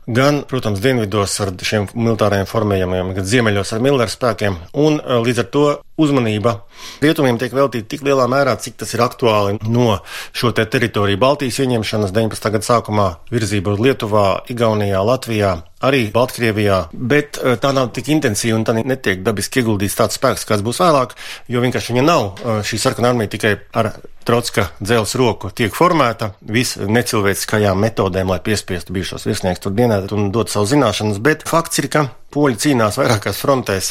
gan, 0.09 0.43
protams, 0.49 0.81
dienvidos 0.81 1.35
ar 1.45 1.53
šiem 1.53 1.89
militārajiem 1.93 2.49
formējumiem, 2.49 3.13
gan 3.19 3.29
ziemeļos 3.29 3.75
ar 3.77 3.85
militāriem 3.85 4.15
spēkiem, 4.15 4.57
un 4.81 4.99
e, 5.03 5.19
līdz 5.27 5.43
ar 5.43 5.49
to 5.53 5.65
uzmanība 5.99 6.55
rietumiem 7.03 7.39
tiek 7.41 7.55
veltīta 7.55 7.91
tik 7.95 8.05
lielā 8.07 8.29
mērā, 8.31 8.55
cik 8.63 8.79
tas 8.83 8.95
ir 8.95 9.03
aktuāli 9.05 9.59
no 9.69 9.99
šo 10.33 10.53
te 10.57 10.67
teritoriju 10.71 11.21
Baltijas 11.21 11.61
ieņemšanas 11.65 12.15
19. 12.15 12.53
gada 12.55 12.67
sākumā 12.67 13.09
virzība 13.33 13.75
uz 13.75 13.83
Lietuvā, 13.83 14.27
Igaunijā, 14.53 15.03
Latvijā, 15.05 15.57
arī 15.85 16.09
Baltkrievijā, 16.15 16.79
bet 16.93 17.39
eh, 17.39 17.57
tā 17.61 17.73
nav 17.75 17.93
tik 17.95 18.11
intensīva 18.15 18.59
un 18.59 18.67
tā 18.67 18.75
netiek 18.79 19.23
dabiski 19.27 19.63
ieguldīts 19.63 19.99
tāds 19.99 20.19
spēks, 20.19 20.47
kāds 20.49 20.65
būs 20.67 20.81
vēlāk, 20.83 21.15
jo 21.51 21.63
vienkārši 21.65 21.95
viņa 21.95 22.07
nav. 22.07 22.31
Eh, 22.39 22.63
šī 22.67 22.81
sarkanā 22.83 23.13
armija 23.13 23.35
tikai 23.37 23.59
ar 23.79 23.93
Trotska 24.29 24.67
dzels 24.77 25.15
roku 25.17 25.49
tiek 25.57 25.73
formēta 25.73 26.35
visnecilvēciskajām 26.45 27.79
metodēm, 27.81 28.29
lai 28.29 28.43
piespiestu 28.45 28.93
bijušos 28.93 29.25
virsniekus 29.25 29.63
tur 29.65 29.73
dienēt 29.73 30.13
un 30.13 30.29
dot 30.35 30.53
savu 30.53 30.69
zināšanas, 30.69 31.23
bet 31.25 31.47
fakts 31.49 31.81
ir, 31.81 31.89
ka 31.89 32.11
Poļi 32.29 32.59
cīnās 32.61 32.99
vairākās 33.01 33.39
frontēs. 33.41 33.87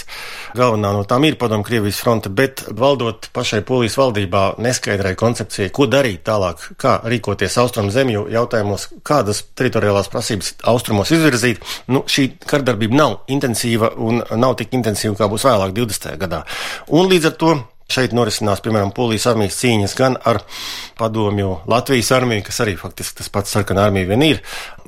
Galvenā 0.57 0.91
no 0.93 1.01
tām 1.09 1.25
ir 1.25 1.39
padomu 1.41 1.65
Krievijas 1.65 2.01
fronte, 2.03 2.29
bet 2.29 2.61
valdot 2.69 3.31
pašai 3.33 3.63
Polijas 3.65 3.97
valdībā 3.97 4.43
neskaidrai 4.61 5.15
koncepcijai, 5.17 5.71
ko 5.73 5.87
darīt 5.89 6.21
tālāk, 6.27 6.61
kā 6.77 6.99
rīkoties 7.09 7.57
austrumu 7.63 7.93
zemju 7.93 8.27
jautājumos, 8.33 8.89
kādas 9.07 9.41
teritoriālās 9.57 10.11
prasības 10.13 10.53
austrumos 10.69 11.13
izvirzīt. 11.17 11.65
Nu, 11.89 12.03
šī 12.05 12.29
kardarbība 12.45 13.01
nav 13.01 13.17
intensīva 13.33 13.95
un 13.97 14.21
nav 14.37 14.53
tik 14.61 14.77
intensīva, 14.77 15.17
kā 15.17 15.31
būs 15.31 15.47
vēlāk 15.47 15.73
20. 15.73 16.13
gadā. 16.21 16.43
Un 16.93 17.09
līdz 17.09 17.31
ar 17.31 17.35
to 17.41 17.57
Šeit 17.87 18.11
norisinās, 18.11 18.59
piemēram, 18.65 18.91
polijas 18.91 19.29
armijas 19.31 19.57
cīņas 19.61 19.93
gan 19.95 20.17
ar 20.27 20.41
padomju 20.99 21.53
Latvijas 21.71 22.11
armiju, 22.17 22.43
kas 22.49 22.59
arī 22.65 22.75
faktiski 22.79 23.21
tas 23.21 23.31
pats 23.31 23.55
sarkanā 23.55 23.85
armija 23.87 24.09
vien 24.09 24.25
ir, 24.27 24.41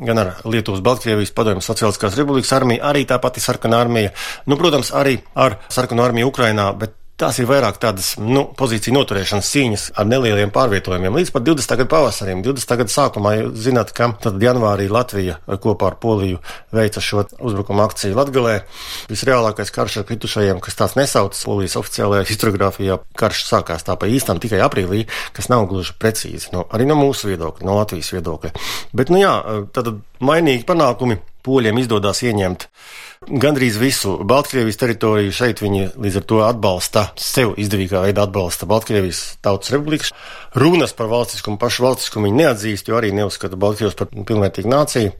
gan 0.03 0.19
ar 0.19 0.33
Lietuvas, 0.43 0.83
Baltkrievijas 0.83 1.31
padomju 1.35 1.63
Sociāliskās 1.63 2.19
republikas 2.19 2.51
armiju, 2.57 2.83
arī 2.83 3.05
tā 3.07 3.21
pati 3.23 3.39
sarkanā 3.43 3.79
armija. 3.85 4.11
Nu, 4.51 4.59
protams, 4.59 4.91
arī 4.91 5.15
ar 5.39 5.61
sarkano 5.71 6.03
armiju 6.03 6.27
Ukrainā, 6.33 6.73
bet 6.75 6.98
Tās 7.19 7.35
ir 7.41 7.49
vairāk 7.49 7.75
tādas 7.83 8.13
nu, 8.15 8.45
pozīciju 8.55 8.93
noturēšanas 8.95 9.47
cīņas 9.51 9.81
ar 9.99 10.05
nelieliem 10.07 10.53
pārvietojumiem 10.55 11.17
līdz 11.19 11.33
pat 11.35 11.43
20. 11.43 11.73
gada 11.81 11.91
pavasarim. 11.91 12.43
20. 12.45 12.75
gada 12.79 12.93
sākumā 12.93 13.33
jūs 13.35 13.57
zināt, 13.65 13.91
ka 13.91 14.07
tad 14.23 14.37
janvārī 14.39 14.85
Latvija 14.87 15.35
kopā 15.59 15.89
ar 15.89 15.97
Poliju 15.99 16.39
veica 16.71 17.03
šo 17.03 17.25
uzbrukuma 17.43 17.89
akciju 17.89 18.15
Latgalē. 18.15 18.53
Visreālākais 19.11 19.73
karš 19.75 19.97
ar 19.99 20.07
kritušajiem, 20.07 20.61
kas 20.63 20.79
tāds 20.79 20.95
nesaucas 20.95 21.43
Polijas 21.43 21.75
oficiālajā 21.81 22.23
historiografijā, 22.29 23.01
karš 23.19 23.43
sākās 23.49 23.83
tā 23.83 23.99
pa 23.99 24.07
īstam 24.07 24.39
tikai 24.39 24.63
aprīlī, 24.63 25.03
kas 25.35 25.51
nav 25.51 25.67
gluži 25.67 25.97
precīzi, 25.99 26.53
no, 26.55 26.69
arī 26.71 26.87
no 26.87 26.95
mūsu 27.01 27.33
viedokļa, 27.33 27.67
no 27.67 27.75
Latvijas 27.81 28.13
viedokļa. 28.15 28.53
Bet, 28.95 29.11
nu 29.11 29.19
jā, 29.19 29.35
tad 29.75 29.91
mainīgi 30.23 30.63
panākumi 30.71 31.19
poļiem 31.45 31.81
izdodas 31.81 32.23
ieņemt 32.25 32.67
gandrīz 33.27 33.75
visu 33.77 34.13
Baltkrievijas 34.23 34.79
teritoriju. 34.79 35.31
Šeit 35.35 35.59
viņi 35.59 35.89
līdz 35.99 36.19
ar 36.21 36.25
to 36.29 36.37
atbalsta, 36.45 37.01
sev 37.19 37.51
izdevīgā 37.59 38.01
veidā 38.05 38.23
atbalsta 38.23 38.67
Baltkrievijas 38.69 39.41
Tautas 39.43 39.73
Republikas. 39.75 40.13
Runas 40.55 40.95
par 40.97 41.09
valstiskumu, 41.11 41.59
pašu 41.61 41.83
valstiskumu 41.85 42.29
viņi 42.29 42.39
neatzīst, 42.39 42.89
jo 42.89 42.97
arī 42.97 43.11
neuzskata 43.13 43.59
Baltkrievus 43.59 43.97
par 43.99 44.09
pilnvērtīgu 44.13 44.71
nāciju. 44.71 45.11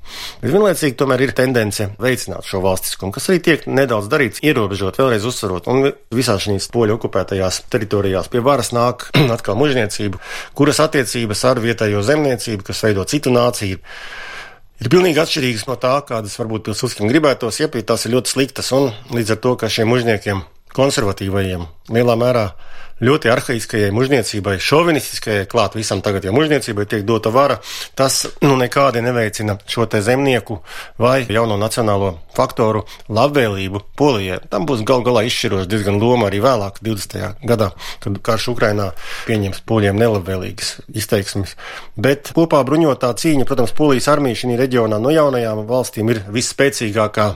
Bet 0.41 0.53
vienlaicīgi 0.55 0.97
tomēr 0.97 1.25
ir 1.27 1.35
tendence 1.37 1.89
veicināt 2.01 2.47
šo 2.47 2.63
valstiskumu, 2.63 3.13
kas 3.13 3.29
arī 3.29 3.43
tiek 3.49 3.67
nedaudz 3.67 4.09
darīts, 4.09 4.41
ierobežot, 4.47 4.97
vēlreiz 5.01 5.27
uzsverot. 5.29 5.67
Un 5.69 5.91
visās 6.15 6.47
šīs 6.47 6.71
poļu 6.73 6.97
okupētajās 6.97 7.65
teritorijās 7.69 8.31
pie 8.31 8.41
varas 8.45 8.71
nāk 8.73 9.09
atkal 9.35 9.59
mužniecība, 9.59 10.23
kuras 10.57 10.81
attiecības 10.87 11.45
ar 11.51 11.61
vietējo 11.67 12.01
zemniecību, 12.07 12.65
kas 12.71 12.87
veido 12.87 13.05
citu 13.11 13.35
nāciju 13.35 13.83
ir 14.79 14.91
pilnīgi 14.91 15.21
atšķirīgas 15.23 15.67
no 15.69 15.75
tā, 15.81 15.95
kādas 16.07 16.37
varbūt 16.39 16.69
pilsūskiem 16.69 17.11
gribētos, 17.11 17.59
ja 17.61 17.69
tās 17.69 18.05
ir 18.05 18.15
ļoti 18.15 18.35
sliktas. 18.35 18.71
Un 18.75 18.91
līdz 19.15 19.35
ar 19.35 19.41
to, 19.43 19.55
ka 19.59 19.71
šiem 19.71 19.91
mužniekiem, 19.91 20.43
konservatīvajiem, 20.75 21.67
lielā 21.93 22.17
mērā 22.19 22.49
ļoti 23.03 23.31
arhaiskajai 23.31 23.91
mužniecībai, 23.95 24.57
šovinistiskajai 24.63 25.47
klāt 25.49 25.75
visam 25.77 26.03
tagad, 26.03 26.25
ja 26.27 26.33
mužniecībai 26.35 26.85
tiek 26.89 27.05
dota 27.07 27.31
vara, 27.31 27.59
tas 27.95 28.25
nu, 28.43 28.57
nekādi 28.59 29.03
neveicina 29.03 29.55
šo 29.69 29.87
te 29.89 30.01
zemnieku 30.03 30.59
vai 30.99 31.21
jauno 31.29 31.55
nacionālo 31.59 32.17
faktoru 32.35 32.83
labvēlību 33.11 33.81
Polijai. 33.99 34.39
Tam 34.51 34.67
būs 34.67 34.83
gal 34.87 35.03
galā 35.05 35.25
izšķiroši 35.27 35.69
diezgan 35.71 35.99
loma 36.01 36.27
arī 36.29 36.41
vēlāk, 36.43 36.81
20. 36.83 37.45
gadā, 37.47 37.71
kad 38.03 38.19
karš 38.23 38.49
Ukrainā 38.53 38.89
pieņems 39.27 39.63
poļiem 39.67 39.99
nelabvēlīgas 39.99 40.75
izteiksmes. 40.91 41.55
Bet 41.99 42.33
kopā 42.35 42.61
bruņotā 42.67 43.11
cīņa, 43.19 43.47
protams, 43.47 43.75
Polijas 43.75 44.09
armija 44.11 44.41
šī 44.41 44.59
reģionā 44.59 44.99
no 44.99 45.11
jaunajām 45.13 45.63
valstīm 45.69 46.11
ir 46.11 46.21
visspēcīgākā, 46.35 47.27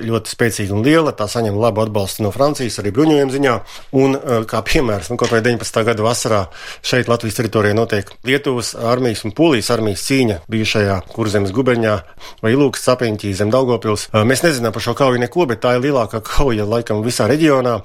ļoti 0.00 0.32
spēcīga 0.32 0.76
un 0.76 0.84
liela. 0.84 1.14
Tā 1.16 1.28
saņem 1.30 1.56
labu 1.60 1.84
atbalstu 1.84 2.24
no 2.24 2.32
Francijas 2.34 2.80
arī 2.82 2.92
bruņojuma 2.96 3.32
ziņā. 3.32 3.56
Un, 3.96 4.16
uh, 4.16 4.42
kā 4.48 4.60
piemērs, 4.66 5.08
nu, 5.08 5.16
kaut 5.20 5.30
vai 5.32 5.40
19. 5.44 5.82
gada 5.86 6.04
vasarā 6.04 6.40
šeit 6.84 7.08
Latvijas 7.08 7.38
teritorijā 7.38 7.76
notiek 7.76 8.10
Lietuvas 8.26 8.74
armijas 8.76 9.22
un 9.24 9.32
Polijas 9.36 9.70
armijas 9.72 10.04
cīņa 10.04 10.40
bijušajā 10.52 10.98
Kurzemes 11.14 11.54
guberņā 11.56 11.94
vai 12.42 12.52
Ilūkas 12.52 12.84
sapiņķī 12.90 13.32
zem 13.38 13.52
Daugopils. 13.54 14.08
Uh, 14.10 14.26
mēs 14.28 14.44
nezinām 14.44 14.74
par 14.74 14.84
šo 14.84 14.92
kauju 14.98 15.22
neko, 15.22 15.46
bet 15.48 15.62
tā 15.64 15.76
ir 15.78 15.86
lielākā 15.86 16.20
kauja 16.26 16.66
laikam 16.68 17.00
visā 17.06 17.28
reģionā, 17.30 17.78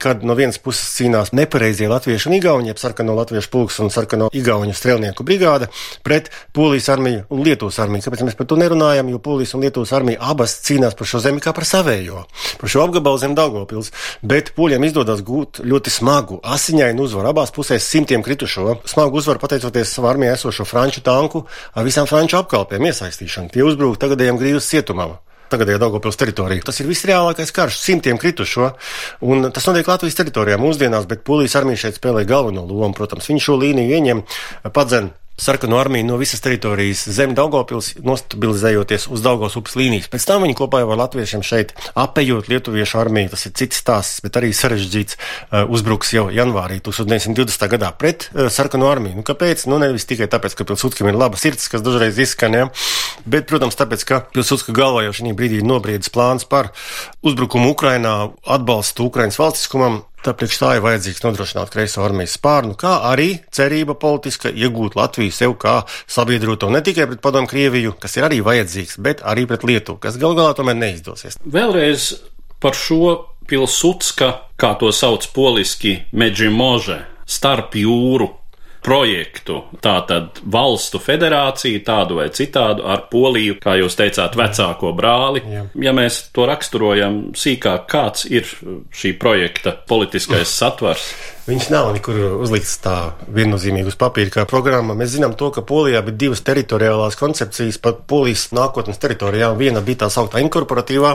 kad 0.00 0.24
no 0.24 0.36
vienas 0.38 0.60
puses 0.62 0.88
cīnās 0.96 1.34
nepareizie 1.36 1.90
latviešu 1.90 2.30
un 2.30 2.38
igauņi, 2.38 2.72
jeb 2.72 2.80
sarkano 2.80 3.18
latviešu 3.18 3.52
pulks 3.52 3.78
un 3.84 3.92
sarkano 3.92 4.30
igauņu 4.32 4.76
strēlnieku 4.78 5.26
brigāde 5.26 5.68
pret 6.06 6.30
Polijas 6.56 6.88
armiju 6.94 7.26
un 7.34 7.44
Lietuvas 7.44 7.80
armiju. 7.84 8.06
Kāpēc 8.06 8.24
mēs 8.24 8.38
par 8.38 8.48
to 8.48 8.56
nerunājam? 8.60 9.12
Jo 9.12 9.20
Polijas 9.20 9.52
un 9.58 9.66
Lietuvas 9.66 9.92
armija 9.96 10.22
abas 10.32 10.56
cīnās 10.64 10.96
par 10.96 11.12
šo 11.12 11.20
zemi 11.24 11.44
kā 11.44 11.52
par 11.56 11.68
savējo, 11.68 12.24
par 12.60 12.72
šo 12.72 12.86
apgabalu 12.86 13.20
zem 13.20 13.36
Daugopils. 13.36 13.92
Bet 14.22 14.54
poļiem 14.56 14.88
izdodas 14.88 15.24
gūt 15.26 15.57
ļoti 15.64 15.92
smagu, 15.92 16.40
asiņainu 16.42 17.06
uzvaru 17.06 17.32
abās 17.32 17.52
pusēs 17.54 17.86
simtiem 17.86 18.24
kritušo. 18.26 18.80
Smagu 18.88 19.20
uzvaru 19.20 19.42
pateicoties 19.42 19.94
savā 19.94 20.12
armijā 20.14 20.34
esošo 20.38 20.66
franču 20.68 21.02
tanku 21.06 21.44
ar 21.74 21.86
visām 21.86 22.08
franču 22.10 22.38
apkalpēm 22.40 22.90
iesaistīšanu. 22.90 23.52
Tie 23.54 23.64
uzbruka 23.66 24.06
tagadējiem 24.06 24.40
grīvas 24.40 24.70
cietumam 24.70 25.18
tagadējā 25.52 25.80
Daugopils 25.80 26.18
teritorija. 26.20 26.64
Tas 26.66 26.80
ir 26.82 26.88
visreālākais 26.90 27.52
karš, 27.56 27.78
simtiem 27.80 28.18
kritušo, 28.20 28.72
un 29.24 29.48
tas 29.54 29.64
notiek 29.68 29.88
Latvijas 29.88 30.18
teritorijā 30.18 30.58
mūsdienās, 30.60 31.08
bet 31.08 31.24
Polijas 31.24 31.56
armija 31.56 31.86
šeit 31.86 32.00
spēlē 32.00 32.26
galveno 32.28 32.66
lomu. 32.68 32.92
Protams, 32.98 33.30
viņi 33.30 33.44
šo 33.46 33.56
līniju 33.62 33.96
ieņem, 33.96 34.22
padzen 34.76 35.12
sarkanu 35.38 35.78
armiju 35.78 36.06
no 36.06 36.16
visas 36.18 36.42
teritorijas 36.42 37.04
zem 37.14 37.34
Daugopils, 37.38 37.92
nostabilizējoties 38.02 39.06
uz 39.12 39.22
Daugos 39.22 39.56
upes 39.60 39.76
līnijas. 39.78 40.08
Pēc 40.10 40.26
tam 40.28 40.42
viņi 40.44 40.56
kopā 40.58 40.82
ar 40.82 40.98
latviešiem 40.98 41.44
šeit 41.46 41.74
apējot 41.98 42.50
lietuviešu 42.50 42.98
armiju, 42.98 43.30
tas 43.34 43.46
ir 43.46 43.54
cits 43.58 43.78
stāsts, 43.82 44.22
bet 44.24 44.38
arī 44.40 44.50
sarežģīts 44.56 45.18
uh, 45.18 45.62
uzbruks 45.70 46.12
jau 46.16 46.26
janvārī 46.34 46.80
1920. 46.82 47.68
gadā 47.74 47.92
pret 47.94 48.28
uh, 48.32 48.48
sarkanu 48.52 48.90
armiju. 48.90 49.20
Nu, 49.20 49.26
kāpēc? 49.26 49.68
Nu, 49.70 49.78
nevis 49.82 50.08
tikai 50.10 50.30
tāpēc, 50.30 50.58
ka 50.58 50.66
Pilsudskam 50.68 51.10
ir 51.12 51.18
laba 51.18 51.38
sirds, 51.40 51.70
kas 51.70 51.86
dažreiz 51.86 52.18
izskan, 52.18 52.58
ja? 52.58 52.66
bet, 53.24 53.46
protams, 53.50 53.78
tāpēc, 53.78 54.04
ka 54.08 54.22
Pilsudska 54.34 54.74
galvā 54.76 55.06
jau 55.06 55.14
šī 55.20 55.36
brīdī 55.38 55.62
ir 55.62 55.68
nobriedis 55.68 56.10
plāns 56.12 56.48
par 56.48 56.72
uzbrukumu 57.22 57.70
Ukrainā, 57.76 58.32
atbalstu 58.58 59.06
Ukrainas 59.06 59.38
valstiskumam, 59.38 60.02
Tāpēc 60.26 60.54
tā 60.58 60.72
ir 60.76 60.82
vajadzīgs 60.82 61.22
nodrošināt 61.22 61.70
kreiso 61.70 62.02
armijas 62.02 62.34
spārnu, 62.38 62.74
kā 62.78 62.96
arī 63.06 63.28
cerība 63.54 63.94
politiska 63.98 64.50
iegūt 64.50 64.96
Latviju 64.98 65.34
sev 65.34 65.54
kā 65.62 65.76
sabiedroto 66.10 66.70
ne 66.74 66.82
tikai 66.84 67.06
pret 67.10 67.22
padomu 67.22 67.50
Krieviju, 67.50 67.94
kas 68.02 68.18
ir 68.18 68.26
arī 68.26 68.40
vajadzīgs, 68.44 68.98
bet 69.04 69.22
arī 69.22 69.46
pret 69.50 69.66
Lietuvu, 69.68 70.00
kas 70.02 70.18
gal 70.18 70.34
galā 70.38 70.56
tomēr 70.58 70.78
neizdosies. 70.80 71.38
Vēlreiz 71.46 72.10
par 72.58 72.74
šo 72.74 73.14
pilsutska, 73.48 74.32
kā 74.58 74.74
to 74.80 74.90
sauc 74.92 75.30
poliski, 75.36 75.94
Meģimože, 76.12 76.98
starp 77.28 77.78
jūru 77.78 78.32
projektu, 78.84 79.62
tātad 79.84 80.40
valstu 80.46 81.00
federāciju, 81.02 81.82
tādu 81.86 82.20
vai 82.20 82.28
citādu, 82.34 82.86
ar 82.88 83.06
Poliju, 83.12 83.58
kā 83.62 83.78
jūs 83.80 83.98
teicāt, 83.98 84.36
vecāko 84.38 84.92
brāli. 84.96 85.42
Jā. 85.48 85.64
Ja 85.88 85.94
mēs 85.96 86.28
to 86.34 86.46
raksturojam 86.48 87.20
sīkāk, 87.38 87.88
kāds 87.90 88.28
ir 88.30 88.48
šī 88.94 89.14
projekta 89.20 89.74
politiskais 89.88 90.52
satvers? 90.52 91.10
Viņš 91.48 91.70
nav 91.72 91.86
nekur 91.96 92.16
uzlikts 92.44 92.74
tā 92.84 92.94
viennozīmīgi 93.32 93.88
uz 93.88 93.94
papīra 93.96 94.32
kā 94.34 94.42
programma. 94.48 94.92
Mēs 94.98 95.14
zinām 95.14 95.32
to, 95.38 95.48
ka 95.54 95.62
Polijā 95.64 96.02
bija 96.04 96.18
divas 96.26 96.42
teritoriālās 96.44 97.16
koncepcijas 97.16 97.80
par 97.80 97.96
Polijas 98.10 98.50
nākotnes 98.52 99.00
teritorijām. 99.00 99.56
Viena 99.56 99.80
bija 99.80 100.02
tā 100.04 100.10
sauktā 100.12 100.42
inkorporatīvā, 100.44 101.14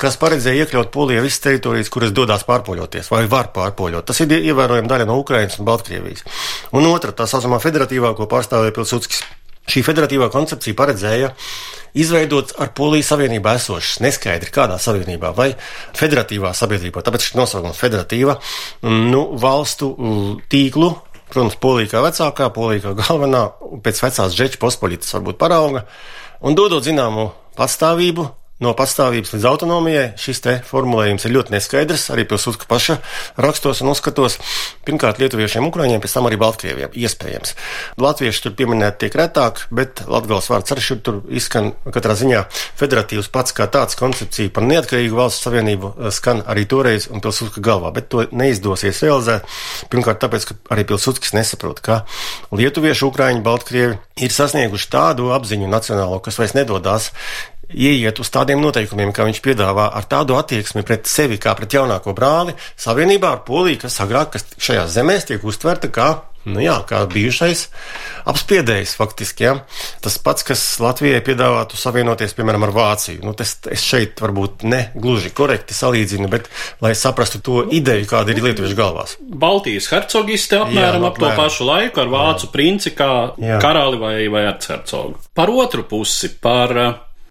kas 0.00 0.16
paredzēja 0.22 0.64
iekļaut 0.64 0.88
Polijā 0.96 1.20
visas 1.26 1.44
teritorijas, 1.44 1.92
kuras 1.92 2.16
dodas 2.16 2.48
pārpoļoties 2.48 3.12
vai 3.12 3.26
var 3.28 3.52
pārpoļot. 3.52 4.08
Tas 4.08 4.24
ir 4.24 4.32
ievērojama 4.38 4.94
daļa 4.94 5.10
no 5.12 5.20
Ukrainas 5.20 5.60
un 5.60 5.68
Baltkrievijas. 5.68 6.24
Un 6.72 6.88
otra, 6.88 7.12
tā 7.12 7.28
saucamā 7.28 7.60
federatīvā, 7.60 8.16
ko 8.16 8.30
pārstāvēja 8.32 8.78
Pilsudskis. 8.80 9.26
Šī 9.66 9.82
federatīvā 9.86 10.28
koncepcija 10.30 10.76
paredzēja 10.78 11.32
izveidot 11.98 12.52
ar 12.62 12.70
Poliju 12.76 13.06
savienībā 13.06 13.56
esošas, 13.58 13.98
neskaidri 14.04 14.52
kādā 14.54 14.76
savienībā 14.82 15.32
vai 15.36 15.48
federatīvā 15.96 16.52
sabiedrībā, 16.54 17.02
tāpēc 17.02 17.26
šis 17.26 17.38
nosaukums 17.38 17.80
federatīva, 17.80 18.36
nu, 18.86 19.24
valstu 19.42 19.90
tīklu, 20.52 20.92
protams, 21.32 21.58
Polija 21.62 21.96
kā 21.96 22.04
vecākā, 22.06 22.50
Polija 22.54 22.88
kā 22.88 22.94
galvenā, 23.02 23.42
pēc 23.84 24.02
vecās 24.06 24.36
džeča 24.36 24.62
pospolitas 24.62 25.14
varbūt 25.16 25.40
parauga, 25.40 25.86
un 26.46 26.58
dodot 26.58 26.84
zināmu 26.86 27.30
pastāvību 27.58 28.28
No 28.56 28.70
pastāvības 28.72 29.34
līdz 29.34 29.44
autonomijai 29.50 30.04
šis 30.16 30.38
te 30.40 30.52
formulējums 30.64 31.26
ir 31.28 31.32
ļoti 31.34 31.52
neskaidrs, 31.52 32.06
arī 32.14 32.22
pilsūtka 32.24 32.64
paša 32.70 32.94
rakstos 33.44 33.82
un 33.84 33.90
uzskatos. 33.92 34.38
Pirmkārt, 34.86 35.18
lietuviešiem, 35.20 35.66
ukraiņiem, 35.68 36.00
pēc 36.00 36.14
tam 36.16 36.28
arī 36.30 36.38
baltkrieviem. 36.40 36.94
Iespējams. 36.96 37.52
Latvieši 38.00 38.46
tur 38.46 38.54
pieminēti 38.56 39.02
tiek 39.02 39.18
retāk, 39.20 39.66
bet 39.68 40.00
latgals 40.08 40.48
vārds 40.48 40.72
arī 40.72 40.84
šur 40.86 41.02
tur 41.04 41.18
izskan 41.28 41.74
katrā 41.92 42.16
ziņā. 42.16 42.46
Federatīvs 42.80 43.28
pats 43.34 43.52
kā 43.56 43.66
tāds 43.68 43.98
koncepcija 44.00 44.54
par 44.56 44.64
neatkarīgu 44.70 45.20
valsts 45.20 45.44
savienību 45.44 45.92
eh, 45.92 46.08
skan 46.16 46.40
arī 46.48 46.64
toreiz 46.70 47.10
un 47.12 47.20
pilsūtka 47.20 47.60
galvā, 47.60 47.92
bet 47.92 48.08
to 48.08 48.24
neizdosies 48.32 49.02
realizēt. 49.04 49.44
Pirmkārt, 49.92 50.22
tāpēc, 50.24 50.48
ka 50.48 50.56
arī 50.72 50.86
pilsūtskis 50.88 51.36
nesaprot, 51.36 51.84
ka 51.84 52.06
lietuvieši, 52.56 53.04
ukraiņi, 53.04 53.44
baltkrievi 53.44 54.00
ir 54.24 54.32
sasnieguši 54.32 54.88
tādu 54.96 55.28
apziņu 55.36 55.68
nacionālo, 55.68 56.22
kas 56.24 56.40
vairs 56.40 56.56
nedodās 56.56 57.10
ieiet 57.74 58.20
uz 58.22 58.30
tādiem 58.32 58.62
noteikumiem, 58.62 59.12
kā 59.14 59.26
viņš 59.26 59.42
piedāvā, 59.44 59.88
ar 59.96 60.06
tādu 60.10 60.38
attieksmi 60.38 60.84
pret 60.86 61.10
sevi 61.10 61.40
kā 61.42 61.56
pret 61.58 61.78
jaunāko 61.78 62.14
brāli, 62.16 62.56
savienībā 62.78 63.34
ar 63.36 63.44
Poliju, 63.46 63.82
kas 63.86 64.00
agrāk 64.04 64.34
kas 64.36 64.48
šajās 64.58 64.94
zemēs 64.96 65.30
tiek 65.30 65.44
uztverta 65.46 65.90
kā, 65.92 66.10
nu 66.46 66.62
jā, 66.62 66.76
kā 66.86 67.00
bijušais 67.10 67.66
apspiedējs 68.30 68.94
faktiski. 68.98 69.46
Ja? 69.46 69.54
Tas 70.02 70.18
pats, 70.22 70.46
kas 70.46 70.62
Latvijai 70.82 71.20
piedāvātu 71.26 71.78
savienoties, 71.78 72.34
piemēram, 72.38 72.66
ar 72.68 72.74
Vāciju. 72.76 73.22
Nu, 73.26 73.34
tas, 73.38 73.56
es 73.72 73.82
šeit 73.82 74.20
varbūt 74.22 74.66
ne 74.68 74.82
gluži 74.94 75.32
korekti 75.36 75.76
salīdzinu, 75.76 76.30
bet 76.32 76.50
lai 76.84 76.94
saprastu 76.98 77.42
to 77.44 77.64
ideju, 77.66 78.08
kāda 78.10 78.34
ir 78.34 78.42
lietuviešu 78.44 78.78
galvās. 78.78 79.16
Baltijas 79.20 79.90
hercogiste 79.92 80.60
apmēram 80.62 81.02
jā, 81.02 81.10
ap 81.10 81.20
to 81.22 81.32
pašu 81.38 81.66
laiku 81.66 82.04
ar 82.04 82.12
vācu 82.14 82.48
jā. 82.48 82.52
princi 82.54 82.94
kā 82.96 83.10
jā. 83.42 83.58
karali 83.62 84.00
vai, 84.00 84.14
vai 84.32 84.46
archercogu. 84.52 85.18
Par 85.36 85.50
otru 85.52 85.86
pusi, 85.88 86.30
par 86.42 86.74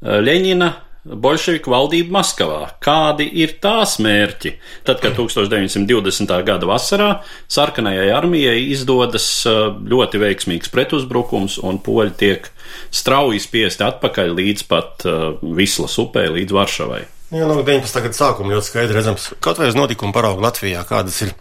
Ļeņina 0.03 0.71
bolševiku 1.05 1.69
valdību 1.69 2.13
Maskavā. 2.15 2.61
Kādi 2.83 3.27
ir 3.43 3.55
tās 3.61 3.97
mērķi? 4.01 4.55
Tad, 4.87 5.01
kad 5.03 5.13
1920. 5.17 6.33
gada 6.47 6.69
vasarā 6.69 7.09
sarkanajai 7.51 8.09
armijai 8.15 8.57
izdodas 8.73 9.27
ļoti 9.45 10.21
veiksmīgs 10.25 10.73
pretuzbrukums 10.73 11.59
un 11.61 11.77
poļi 11.85 12.15
tiek 12.19 12.49
strauji 12.89 13.43
spiesti 13.43 13.85
atpakaļ 13.85 14.33
līdz 14.39 14.69
pat 14.71 15.05
Vislas 15.45 15.99
upē, 16.01 16.27
līdz 16.39 16.57
Varšavai. 16.57 17.03
Jā, 17.35 17.43
no 17.49 17.57
19. 17.59 17.99
gada 17.99 18.15
sākuma 18.15 18.53
ļoti 18.53 18.69
skaidri 18.69 18.95
redzams, 18.95 19.25
kaut 19.43 19.57
vai 19.59 19.65
uz 19.67 19.75
notikumu 19.75 20.15
paraugu 20.15 20.39
Latvijā, 20.39 20.85
kādas 20.87 21.17
ir 21.25 21.33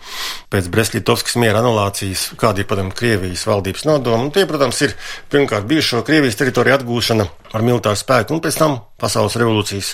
pēc 0.51 0.67
Bresļitovskas 0.75 1.37
miera 1.39 1.61
anulācijas, 1.63 2.25
kāda 2.41 2.65
ir, 2.65 2.67
padomju, 2.67 2.97
Krievijas 2.99 3.45
valdības 3.47 3.87
nodoma. 3.87 4.25
Un 4.27 4.33
tie, 4.35 4.43
protams, 4.51 4.81
ir 4.83 4.97
pirmkārt 5.31 5.69
bijušo 5.71 6.01
Krievijas 6.03 6.41
teritoriju 6.41 6.75
atgūšana 6.81 7.29
ar 7.55 7.67
militāru 7.69 8.01
spēku, 8.01 8.35
un 8.35 8.43
pēc 8.43 8.59
tam 8.59 8.75
pasaules 8.99 9.39
revolūcijas 9.39 9.93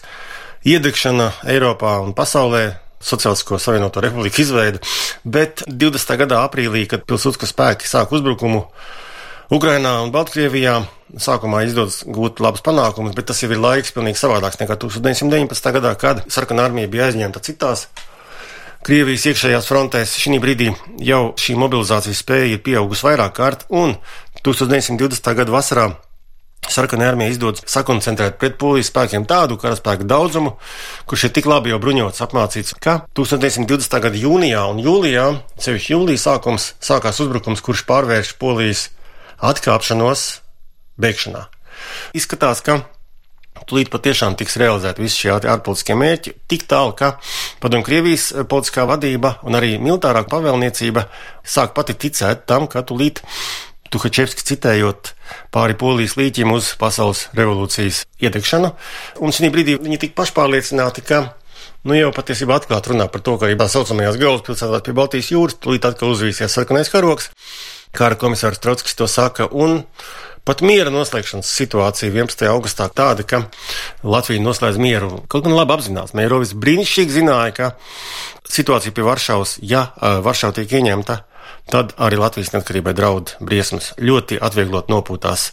iedegšana 0.72 1.28
Eiropā 1.52 1.98
un 2.00 2.16
pasaulē, 2.16 2.64
Sociālisko 3.04 3.60
Savienoto 3.60 4.00
Republiku 4.00 4.40
izveida, 4.40 4.80
bet 5.24 5.66
20. 5.68 6.16
gadā 6.24 6.40
aprīlī, 6.46 6.86
kad 6.88 7.04
pilsūtska 7.04 7.48
spēki 7.48 7.92
sāk 7.92 8.16
uzbrukumu 8.16 8.64
Ukrainā 9.50 9.96
un 10.04 10.12
Baltkrievijā, 10.14 10.76
sākumā 11.18 11.64
izdodas 11.66 12.04
gūt 12.06 12.38
labus 12.38 12.62
panākumus, 12.62 13.16
bet 13.16 13.26
tas 13.32 13.40
jau 13.42 13.48
ir 13.50 13.58
laiks 13.58 13.90
pilnīgi 13.90 14.20
savādāks 14.20 14.60
nekā 14.60 14.76
1919. 14.78 15.72
gadā, 15.74 15.90
kad 15.98 16.20
sarkanā 16.30 16.68
armija 16.68 16.90
bija 16.92 17.08
aizņemta 17.08 17.42
citās. 17.42 17.88
Krievijas 18.86 19.26
iekšējās 19.26 19.66
frontēs 19.66 20.12
šī 20.22 20.38
brīdī 20.38 20.68
jau 21.02 21.32
šī 21.34 21.56
mobilizācijas 21.58 22.20
spēja 22.22 22.52
ir 22.52 22.62
pieaugusi 22.62 23.08
vairāk 23.08 23.34
kārt, 23.40 23.66
un 23.74 23.96
1920. 24.46 25.34
gada 25.42 25.56
vasarā 25.56 25.88
Sarkanā 26.70 27.08
armija 27.10 27.32
izdodas 27.32 27.64
sakoncentrēt 27.72 28.36
pret 28.38 28.54
polijas 28.60 28.92
spēkiem 28.92 29.24
tādu 29.26 29.56
karaspēku 29.58 30.06
daudzumu, 30.06 30.52
kurš 31.10 31.26
ir 31.26 31.32
tik 31.34 31.48
labi 31.50 31.72
jau 31.72 31.80
bruņots, 31.82 32.22
apmācīts, 32.22 32.76
ka 32.78 33.00
1920. 33.18 33.98
gada 34.06 34.22
jūnijā 34.22 34.62
un 34.70 34.78
jūlijā, 34.84 35.26
sevišķi 35.58 35.94
jūlijā 35.96 36.22
sākums, 36.28 36.70
sākās 36.78 37.18
uzbrukums, 37.24 37.64
kurš 37.64 37.82
pārvērš 37.90 38.36
polijas 38.38 38.86
atkāpšanos 39.40 40.28
beigšanā. 41.00 41.46
Izskatās, 42.16 42.60
ka 42.64 42.82
Tūlīt 43.68 43.90
patiešām 43.92 44.36
tiks 44.38 44.56
realizēti 44.60 45.02
visi 45.04 45.24
šie 45.24 45.32
ārpolitiskie 45.36 45.96
mērķi, 45.98 46.32
tik 46.50 46.64
tālu, 46.70 46.94
ka 46.96 47.12
padomju 47.62 47.86
Krievijas 47.86 48.30
eh, 48.32 48.46
politiskā 48.48 48.86
vadība 48.88 49.36
un 49.46 49.58
arī 49.58 49.74
militārā 49.82 50.22
pavēlniecība 50.30 51.04
sāk 51.46 51.74
pati 51.76 51.96
ticēt 51.98 52.46
tam, 52.50 52.70
ka 52.70 52.84
tūlīt 52.86 53.22
Tuhačevski 53.90 54.44
citējot 54.46 55.12
pāri 55.50 55.74
polijas 55.74 56.14
līķim 56.14 56.52
uz 56.54 56.68
pasaules 56.78 57.24
revolūcijas 57.34 58.04
iedegšanu. 58.22 58.70
Un 59.18 59.34
šī 59.34 59.50
brīdī 59.50 59.74
viņi 59.82 59.98
tik 60.04 60.14
pašpārliecināti, 60.18 61.02
ka 61.02 61.24
nu 61.90 61.98
jau 61.98 62.12
patiesībā 62.14 62.60
atklāti 62.60 62.92
runā 62.92 63.08
par 63.10 63.24
to, 63.26 63.34
ka 63.34 63.48
arī 63.48 63.58
tā 63.58 63.66
saucamajās 63.72 64.20
galvaspilsētās 64.22 64.86
pie 64.86 64.94
Baltijas 64.94 65.32
jūras 65.34 65.58
tūlīt 65.58 65.90
atkal 65.90 66.14
uzvīsies 66.14 66.54
sarkanais 66.54 66.92
karoks. 66.92 67.32
Kāra 67.96 68.18
komisārs 68.18 68.60
Trotskis 68.62 68.94
to 68.98 69.08
saka, 69.10 69.48
un 69.50 69.82
pat 70.46 70.62
miera 70.64 70.92
noslēgšanas 70.94 71.48
situācija 71.58 72.12
11. 72.12 72.46
augustā 72.50 72.86
tāda, 72.86 73.26
ka 73.26 73.42
Latvija 74.06 74.42
noslēdz 74.44 74.78
mieru. 74.80 75.24
Kaut 75.30 75.44
gan 75.46 75.56
labi 75.58 75.74
apzinās, 75.76 76.14
Mērovis 76.16 76.54
brīnišķīgi 76.58 77.16
zināja, 77.18 77.56
ka 77.56 77.72
situācija 78.50 78.94
pie 78.94 79.06
Varšavas, 79.06 79.58
ja 79.62 79.88
Varšava 79.98 80.60
tiek 80.60 80.78
ieņemta, 80.80 81.20
tad 81.70 81.92
arī 82.02 82.18
Latvijas 82.20 82.50
neatkarībai 82.54 82.92
draud 82.98 83.34
briesmas. 83.40 83.92
Ļoti 84.00 84.38
atvieglot 84.42 84.90
nopūtās, 84.90 85.50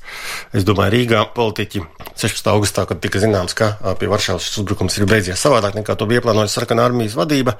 es 0.57 0.65
domāju, 0.67 0.93
Rīgā 0.95 1.21
politiķi 1.35 1.83
16. 2.17 2.49
augustā, 2.51 2.87
kad 2.89 3.01
tika 3.03 3.21
zināms, 3.21 3.53
ka 3.57 3.73
pie 3.99 4.09
Varšavas 4.09 4.47
šis 4.47 4.61
uzbrukums 4.63 4.97
ir 4.97 5.07
beidzies 5.09 5.41
savādāk 5.43 5.77
nekā 5.77 5.95
to 5.97 6.07
bija 6.09 6.23
plānojusi 6.25 6.57
sarkanā 6.57 6.87
armijas 6.89 7.17
vadība. 7.17 7.57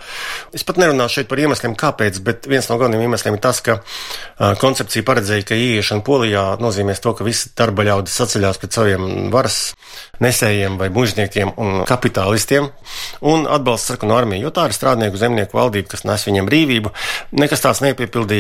Es 0.56 0.66
pat 0.68 0.82
nerunāšu 0.82 1.22
šeit 1.22 1.30
par 1.30 1.42
iemesliem, 1.44 1.78
kāpēc, 1.78 2.20
bet 2.26 2.50
viens 2.50 2.70
no 2.72 2.80
galvenajiem 2.80 3.08
iemesliem 3.08 3.38
ir 3.38 3.44
tas, 3.44 3.62
ka 3.66 3.80
koncepcija 4.62 5.06
paredzēja, 5.08 5.48
ka 5.52 5.58
ieiešana 5.58 6.06
Polijā 6.08 6.46
nozīmēs 6.64 7.04
to, 7.04 7.14
ka 7.18 7.28
visi 7.28 7.54
darba 7.58 7.86
ļaudis 7.88 8.18
saceļās 8.22 8.62
pret 8.62 8.78
saviem 8.80 9.30
varas 9.34 9.60
nesējiem 10.24 10.80
vai 10.82 10.90
mužniekiem 10.94 11.54
un 11.62 11.84
kapitālistiem 11.88 12.72
un 13.22 13.46
atbalsta 13.46 13.94
sarkanu 13.94 14.16
armiju, 14.18 14.48
jo 14.48 14.54
tā 14.56 14.68
ir 14.68 14.76
strādnieku 14.76 15.20
zemnieku 15.22 15.58
valdība, 15.58 15.92
kas 15.94 16.06
nes 16.08 16.26
viņiem 16.28 16.48
brīvību. 16.50 16.94
Nekas 17.38 17.64
tāds 17.64 17.84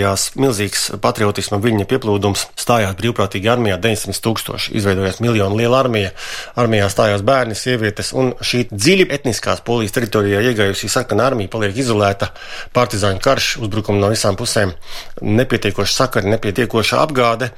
nepiepildījās, 0.07 0.35
milzīgs 0.39 0.83
patriotisma 1.01 1.59
viļņa 1.61 1.85
pieplūdums, 1.87 2.47
stājās 2.57 2.95
brīvprātīgi 2.97 3.49
armijā 3.49 3.77
900 3.77 4.21
tūkstoši, 4.23 4.75
izveidojās 4.77 5.19
miljonu 5.19 5.57
liela 5.57 5.81
armija, 5.81 6.11
armijā 6.55 6.89
stājās 6.89 7.23
bērni, 7.23 7.55
sievietes, 7.55 8.13
un 8.13 8.33
šī 8.41 8.67
dziļi 8.71 9.07
etniskās 9.11 9.61
polijas 9.65 9.95
teritorijā 9.95 10.41
iegājusī 10.41 10.89
sarkana 10.89 11.27
armija 11.27 11.49
paliek 11.49 11.75
izolēta, 11.77 12.31
partizāņu 12.73 13.21
karš, 13.23 13.57
uzbrukumi 13.61 13.99
no 13.99 14.11
visām 14.13 14.37
pusēm, 14.37 14.73
nepietiekoša 15.21 15.93
sakari, 15.93 16.31
nepietiekoša 16.35 17.01
apgāde, 17.03 17.51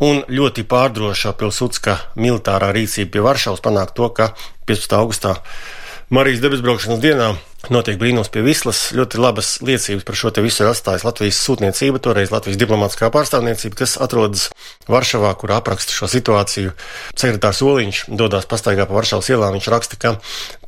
un 0.00 0.22
ļoti 0.28 0.64
pārdroša 0.68 1.34
pilsūtska 1.38 1.98
militārā 2.16 2.70
rīcība 2.74 3.16
pie 3.16 3.26
Varšavas 3.26 3.64
panāk 3.64 3.94
to, 3.96 4.10
ka 4.14 4.32
15. 4.68 4.94
augustā 4.98 5.38
Marijas 6.08 6.40
debesbraukšanas 6.40 7.02
dienā 7.02 7.32
notiek 7.74 7.98
brīnums 8.00 8.30
pie 8.32 8.42
Vislas. 8.46 8.88
Ļoti 8.96 9.20
labas 9.20 9.50
liecības 9.64 10.06
par 10.06 10.18
šo 10.18 10.32
te 10.34 10.44
visu 10.44 10.64
ir 10.64 10.70
atstājusi 10.70 11.06
Latvijas 11.06 11.40
sūtniecība, 11.44 12.00
toreiz 12.02 12.32
Latvijas 12.32 12.60
diplomātiskā 12.60 13.10
pārstāvniecība, 13.14 13.78
kas 13.82 13.96
atrodas 14.02 14.48
Varšavā, 14.88 15.34
kur 15.40 15.52
apraksta 15.56 15.94
šo 15.94 16.08
situāciju. 16.10 16.72
Sekretārs 17.18 17.62
Oliņš 17.66 18.04
dodas 18.08 18.48
pastaigā 18.50 18.88
pa 18.88 18.96
Varšavas 18.98 19.30
ielām. 19.32 19.56
Viņš 19.58 19.70
raksta, 19.74 20.00
ka 20.00 20.14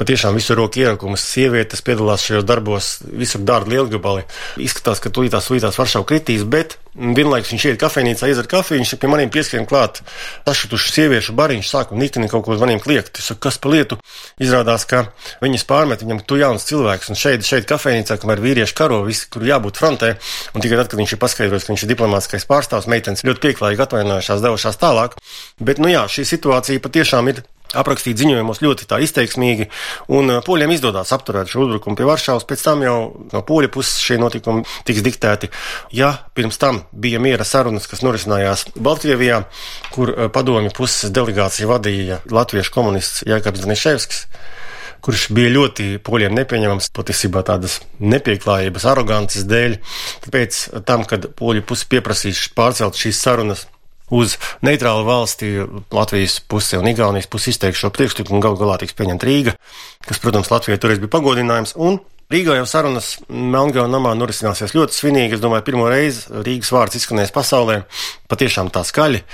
patiešām 0.01 0.37
visu 0.39 0.59
roku 0.59 0.83
ierakumus 0.83 1.25
sievietes 1.25 1.85
piedalās 1.87 2.27
šajos 2.27 2.47
darbos, 2.49 2.93
visur 3.07 3.45
dārgi 3.47 3.77
lielgabali. 3.77 4.27
Izskatās, 4.61 5.03
ka 5.03 5.13
tūlītās 5.15 5.51
sūtās 5.51 5.81
Varšava 5.81 6.09
kritīs, 6.09 6.47
bet 6.49 6.79
Vienlaikus 6.91 7.53
viņš 7.53 7.65
iet 7.69 7.77
kafejnīcā, 7.79 8.29
izdzer 8.33 8.49
kafiju, 8.51 8.81
viņš 8.81 8.97
pie 8.99 9.09
maniem 9.11 9.31
pieskrien 9.31 9.67
klāt. 9.69 10.01
Sašutuši 10.43 10.91
sieviešu 10.91 11.37
bariņš 11.39 11.69
sāk 11.71 11.93
un 11.95 12.03
nikni 12.03 12.27
kaut 12.29 12.43
ko 12.43 12.57
uz 12.57 12.63
maniem 12.63 12.81
kliegt. 12.83 13.21
Es 13.23 13.29
saku, 13.31 13.45
kas 13.47 13.61
pa 13.63 13.71
lietu? 13.71 14.01
Izrādās, 14.43 14.89
ka 14.91 15.05
viņas 15.39 15.65
pārmet 15.71 16.03
viņam, 16.03 16.25
tu 16.27 16.41
jauns 16.41 16.67
cilvēks, 16.67 16.90
un 17.13 17.19
šeit, 17.19 17.47
šeit 17.47 17.69
kafejnīcā, 17.71 18.19
kamēr 18.21 18.43
vīrieši 18.45 18.77
karo, 18.77 19.03
visi, 19.07 19.29
kur 19.33 19.47
jābūt 19.47 19.81
frontē, 19.81 20.15
un 20.55 20.65
tikai 20.65 20.81
tad, 20.81 20.91
kad 20.91 21.01
viņš 21.01 21.15
ir 21.17 21.23
paskaidrojis, 21.23 21.69
ka 21.69 21.75
viņš 21.75 21.87
ir 21.87 21.93
diplomātskais 21.95 22.49
pārstāvs, 22.51 22.91
meitenes 22.91 23.25
ļoti 23.27 23.45
pieklājīgi 23.47 23.87
atvainojušās, 23.87 24.45
devušās 24.45 24.81
tālāk. 24.81 25.17
Bet, 25.63 25.83
nu 25.83 25.93
jā, 25.93 26.05
šī 26.11 26.27
situācija 26.35 26.83
patiešām 26.85 27.33
ir 27.33 27.45
aprakstīt 27.77 28.19
ziņojumos 28.21 28.63
ļoti 28.65 28.89
izteiksmīgi, 29.05 29.69
un 30.17 30.35
uh, 30.35 30.41
poļiem 30.47 30.75
izdodas 30.75 31.13
apturēt 31.15 31.51
šo 31.51 31.65
uzbrukumu 31.67 31.99
pie 31.99 32.09
Varšavas. 32.09 32.47
Pēc 32.49 32.65
tam 32.67 32.85
jau 32.85 32.97
no 33.33 33.43
poļu 33.47 33.71
puses 33.75 34.01
šie 34.03 34.19
notikumi 34.21 34.65
tiks 34.89 35.05
diktēti. 35.07 35.51
Ja 35.95 36.13
pirms 36.35 36.59
tam 36.61 36.83
bija 36.91 37.23
miera 37.23 37.47
sarunas, 37.47 37.89
kas 37.91 38.03
norisinājās 38.07 38.67
Baltkrievijā, 38.75 39.45
kur 39.95 40.15
uh, 40.15 40.27
padomju 40.33 40.75
puses 40.77 41.13
delegāciju 41.15 41.71
vadīja 41.71 42.23
latviešu 42.31 42.75
komunists 42.75 43.25
Jēkabs 43.29 43.63
Daniševskis, 43.67 44.27
kurš 45.05 45.27
bija 45.37 45.53
ļoti 45.55 45.89
poļiem 46.07 46.35
nepieņemams 46.39 46.91
patiesībā 46.97 47.43
tādas 47.47 47.81
nepieklājības, 48.01 48.87
arogances 48.93 49.47
dēļ. 49.51 49.77
Tāpēc 50.27 50.63
tam, 50.89 51.05
kad 51.09 51.31
poļu 51.39 51.65
puse 51.67 51.89
pieprasīs 51.91 52.47
pārcelt 52.57 52.99
šīs 53.01 53.21
sarunas 53.25 53.67
uz 54.11 54.37
neitrālu 54.67 55.07
valsti 55.07 55.53
Latvijas 55.95 56.41
pusi 56.51 56.79
un 56.79 56.89
Igaunijas 56.91 57.31
pusi 57.31 57.55
izteikšu 57.55 57.87
šo 57.87 57.93
priekšlikumu, 57.95 58.41
un 58.41 58.45
gal 58.45 58.59
galā 58.59 58.79
tiks 58.83 58.97
pieņemta 58.99 59.29
Rīga, 59.29 59.55
kas, 60.07 60.23
protams, 60.23 60.51
Latvijai 60.51 60.81
toreiz 60.83 61.03
bija 61.03 61.15
pagodinājums. 61.15 61.77
Un 61.79 62.01
Rīgā 62.31 62.55
jau 62.61 62.67
sarunas 62.69 63.17
Melngava 63.27 63.89
namā 63.91 64.13
norisināsies 64.15 64.77
ļoti 64.77 64.95
svinīgi. 64.95 65.35
Es 65.35 65.41
domāju, 65.43 65.65
pirmo 65.67 65.89
reizi 65.91 66.29
Rīgas 66.31 66.71
vārds 66.71 67.01
izskanēs 67.01 67.33
pasaulē 67.35 67.81
patiešām 68.31 68.71
tā 68.71 68.85
skaļi. 68.87 69.25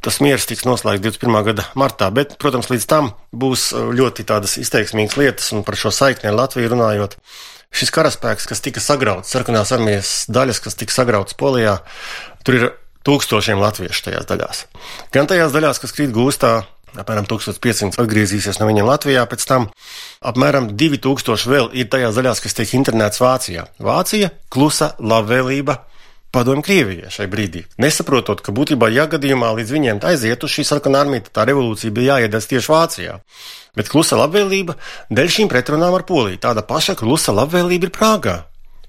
Tas 0.00 0.22
miers 0.24 0.48
tiks 0.48 0.64
noslēgts 0.64 1.04
21. 1.04 1.36
gada 1.50 1.66
martā, 1.76 2.08
bet, 2.16 2.38
protams, 2.40 2.70
līdz 2.72 2.86
tam 2.88 3.10
būs 3.36 3.68
ļoti 3.98 4.24
tādas 4.28 4.56
izteiksmīgas 4.62 5.18
lietas, 5.20 5.50
un 5.52 5.66
par 5.68 5.76
šo 5.76 5.92
saikni 5.92 6.30
ar 6.30 6.38
Latviju 6.38 6.72
runājot. 6.72 7.18
Šis 7.76 7.92
karaspēks, 7.92 8.48
kas 8.48 8.64
tika 8.64 8.80
sagrauts, 8.80 9.34
sarkanās 9.34 9.74
armijas 9.76 10.14
daļas, 10.32 10.62
kas 10.64 10.78
tika 10.80 10.96
sagrauts 10.96 11.36
Polijā, 11.36 11.76
tur 12.46 12.56
ir 12.56 12.68
tūkstošiem 13.06 13.60
latviešu 13.60 14.08
tajās 14.08 14.30
daļās. 14.30 14.62
Gan 15.12 15.28
tajās 15.28 15.52
daļās, 15.52 15.82
kas 15.82 15.92
krīt 15.94 16.14
gūstā, 16.14 16.54
apmēram 17.02 17.26
1500 17.28 18.00
atgriezīsies 18.02 18.60
no 18.60 18.68
viņiem 18.68 18.88
Latvijā, 18.88 19.24
pēc 19.28 19.44
tam 19.48 19.68
apmēram 20.26 20.70
2000 20.78 21.52
vēl 21.52 21.68
ir 21.76 21.90
tajās 21.92 22.16
daļās, 22.18 22.42
kas 22.44 22.56
tiek 22.58 22.72
internēts 22.78 23.22
Vācijā. 23.22 23.68
Vācija 23.82 24.32
klusa 24.52 24.94
labvēlība. 25.00 25.80
Padomju 26.34 26.64
Krievijai 26.66 27.08
šai 27.08 27.28
brīdī, 27.32 27.62
nesaprotot, 27.80 28.42
ka 28.44 28.52
būtībā, 28.52 28.90
ja 28.92 29.06
gadījumā 29.08 29.54
līdz 29.56 29.70
viņiem 29.72 30.00
aizietu 30.04 30.50
šī 30.50 30.66
sarkanā 30.68 31.04
armija, 31.06 31.24
tad 31.28 31.36
tā 31.38 31.44
revolūcija 31.48 31.94
bija 31.96 32.18
jāiedara 32.18 32.50
tieši 32.50 32.72
Vācijā. 32.72 33.14
Bet 33.78 33.88
klusa 33.92 34.18
labvēlība 34.20 34.76
dēļ 35.08 35.32
šīm 35.32 35.48
pretrunām 35.52 35.96
ar 35.96 36.04
Poliju. 36.08 36.42
Tāda 36.42 36.66
paša 36.66 36.98
klusa 36.98 37.32
labvēlība 37.36 37.88
ir 37.88 37.94
Prāgā. 37.94 38.36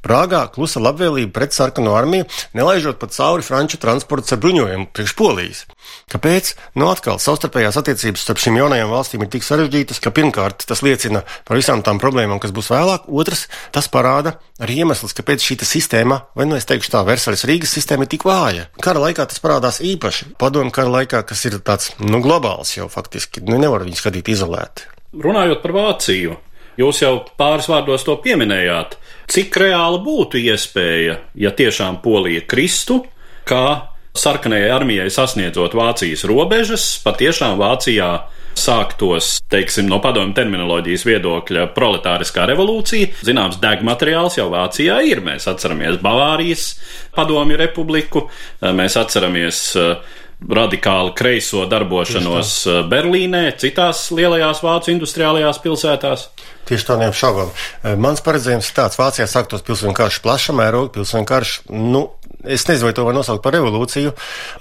Prāgā 0.05 0.43
klusa 0.53 0.81
labvēlība 0.83 1.33
pret 1.35 1.55
sarkano 1.55 1.95
armiju, 1.97 2.27
nelaižot 2.57 2.99
pat 3.01 3.15
cauri 3.15 3.45
franču 3.45 3.79
transporta 3.81 4.35
ar 4.35 4.41
bruņojumu 4.43 4.89
priekš 4.95 5.15
polijas. 5.17 5.63
Kāpēc? 6.11 6.53
Nu, 6.77 6.87
atkal, 6.91 7.19
savstarpējās 7.21 7.79
attiecības 7.81 8.23
starp 8.23 8.41
šīm 8.43 8.59
jaunajām 8.61 8.91
valstīm 8.93 9.25
ir 9.25 9.31
tik 9.33 9.45
sarežģītas, 9.47 10.01
ka 10.03 10.13
pirmkārt 10.15 10.67
tas 10.69 10.83
liecina 10.85 11.23
par 11.47 11.59
visām 11.59 11.83
tām 11.85 12.01
problēmām, 12.03 12.41
kas 12.43 12.53
būs 12.55 12.71
vēlāk, 12.73 13.07
otrs, 13.07 13.47
tas 13.75 13.89
parāda 13.91 14.37
arī 14.63 14.81
iemesls, 14.83 15.15
kāpēc 15.17 15.43
šī 15.43 15.59
sistēma, 15.67 16.21
vai 16.37 16.47
nu 16.49 16.57
es 16.59 16.67
teikšu 16.69 16.93
tā, 16.93 17.03
Versaļas 17.07 17.47
Rīgas 17.49 17.75
sistēma 17.77 18.07
ir 18.07 18.13
tik 18.13 18.27
vāja. 18.27 18.67
Kara 18.83 19.03
laikā 19.07 19.27
tas 19.29 19.41
parādās 19.43 19.81
īpaši. 19.83 20.33
Padomu 20.39 20.73
kara 20.75 20.99
laikā, 20.99 21.23
kas 21.27 21.45
ir 21.49 21.59
tāds, 21.65 21.93
nu, 22.03 22.21
globāls 22.23 22.75
jau 22.77 22.89
faktiski, 22.91 23.43
nu, 23.47 23.59
nevar 23.61 23.87
viņu 23.87 23.99
skatīt 23.99 24.33
izolēti. 24.35 24.91
Runājot 25.17 25.63
par 25.63 25.73
Vāciju, 25.73 26.35
Jūs 26.77 26.99
jau 27.01 27.13
pāris 27.39 27.65
vārdos 27.71 28.03
to 28.05 28.13
pieminējāt. 28.21 28.99
Cik 29.27 29.57
reāli 29.59 29.99
būtu 30.05 30.39
iespēja, 30.39 31.17
ja 31.35 31.51
tiešām 31.51 31.99
Polija 32.03 32.45
kristu, 32.47 33.01
kā 33.47 33.91
sarkanajai 34.17 34.69
armijai 34.71 35.09
sasniedzot 35.11 35.75
Vācijas 35.77 36.23
robežas, 36.29 36.85
patiešām 37.03 37.57
Vācijā 37.59 38.07
sāktos, 38.57 39.37
teiksim, 39.51 39.89
no 39.91 39.99
padomju 40.01 40.33
terminoloģijas 40.37 41.03
viedokļa 41.05 41.67
proletāriskā 41.75 42.47
revolūcija. 42.49 43.11
Zināms, 43.27 43.59
degmateriāls 43.61 44.39
jau 44.39 44.47
Vācijā 44.53 45.01
ir. 45.05 45.21
Mēs 45.25 45.45
atceramies 45.51 45.99
Bavārijas 46.01 46.69
padomju 47.15 47.59
republiku, 47.59 48.25
mēs 48.63 48.97
atceramies 48.97 49.61
radikāli 50.41 51.13
kreiso 51.17 51.65
darbošanos 51.69 52.51
eh, 52.67 52.81
Berlīnē, 52.89 53.49
citās 53.59 54.07
lielajās 54.13 54.61
vācu 54.65 54.93
industriālajās 54.93 55.59
pilsētās. 55.63 56.27
Tieši 56.69 56.87
tādiem 56.91 57.15
šaubām. 57.15 57.49
Eh, 57.81 57.97
mans 57.97 58.21
paredzējums 58.25 58.69
ir 58.69 58.77
tāds, 58.77 58.99
Vācijā 58.99 59.27
sāktos 59.29 59.65
pilsoņu 59.65 59.95
karš, 59.97 60.21
plaša 60.25 60.55
mēroga 60.57 60.93
pilsoņu 60.99 61.29
karš. 61.29 61.57
Nu, 61.73 62.03
es 62.45 62.67
nezinu, 62.69 62.89
vai 62.89 62.95
to 62.97 63.07
var 63.07 63.17
nosaukt 63.17 63.43
par 63.45 63.57
revolūciju, 63.57 64.13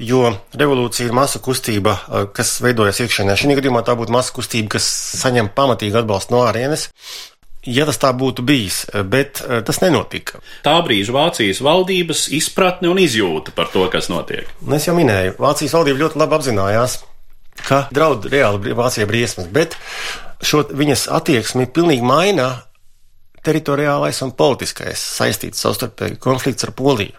jo 0.08 0.24
revolūcija 0.56 1.10
ir 1.10 1.16
masa 1.16 1.42
kustība, 1.44 1.98
eh, 2.08 2.28
kas 2.32 2.56
veidojas 2.64 3.04
iekšēnē. 3.04 3.36
Šī 3.36 3.60
gadījumā 3.60 3.84
tā 3.84 3.98
būtu 4.00 4.16
masa 4.16 4.32
kustība, 4.36 4.78
kas 4.78 4.88
saņem 5.20 5.52
pamatīgu 5.56 6.00
atbalstu 6.02 6.38
no 6.38 6.46
ārienes 6.48 6.88
ja 7.66 7.86
tas 7.88 7.98
tā 8.02 8.12
būtu 8.16 8.44
bijis, 8.46 8.84
bet 9.10 9.42
eh, 9.42 9.60
tas 9.66 9.80
nenotika. 9.82 10.40
Tā 10.66 10.76
brīža 10.86 11.14
Vācijas 11.16 11.62
valdības 11.64 12.26
izpratne 12.36 12.90
un 12.92 13.00
izjūta 13.02 13.54
par 13.56 13.70
to, 13.74 13.84
kas 13.92 14.10
notiek. 14.12 14.48
Un 14.64 14.78
es 14.78 14.88
jau 14.88 14.96
minēju, 14.96 15.36
Vācijas 15.42 15.76
valdība 15.76 16.04
ļoti 16.04 16.22
labi 16.22 16.38
apzinājās, 16.38 17.00
ka 17.66 17.86
draud 17.94 18.28
reāli 18.32 18.76
Vācijai 18.76 19.08
briesmas, 19.10 19.50
bet 19.52 19.76
šo 20.44 20.66
viņas 20.70 21.08
attieksmi 21.16 21.68
pilnīgi 21.74 22.06
maina 22.06 22.50
teritoriālais 23.46 24.18
un 24.26 24.34
politiskais 24.36 25.00
saistīts 25.20 25.62
savstarpēji 25.62 26.18
konflikts 26.22 26.66
ar 26.66 26.74
Poliju. 26.76 27.14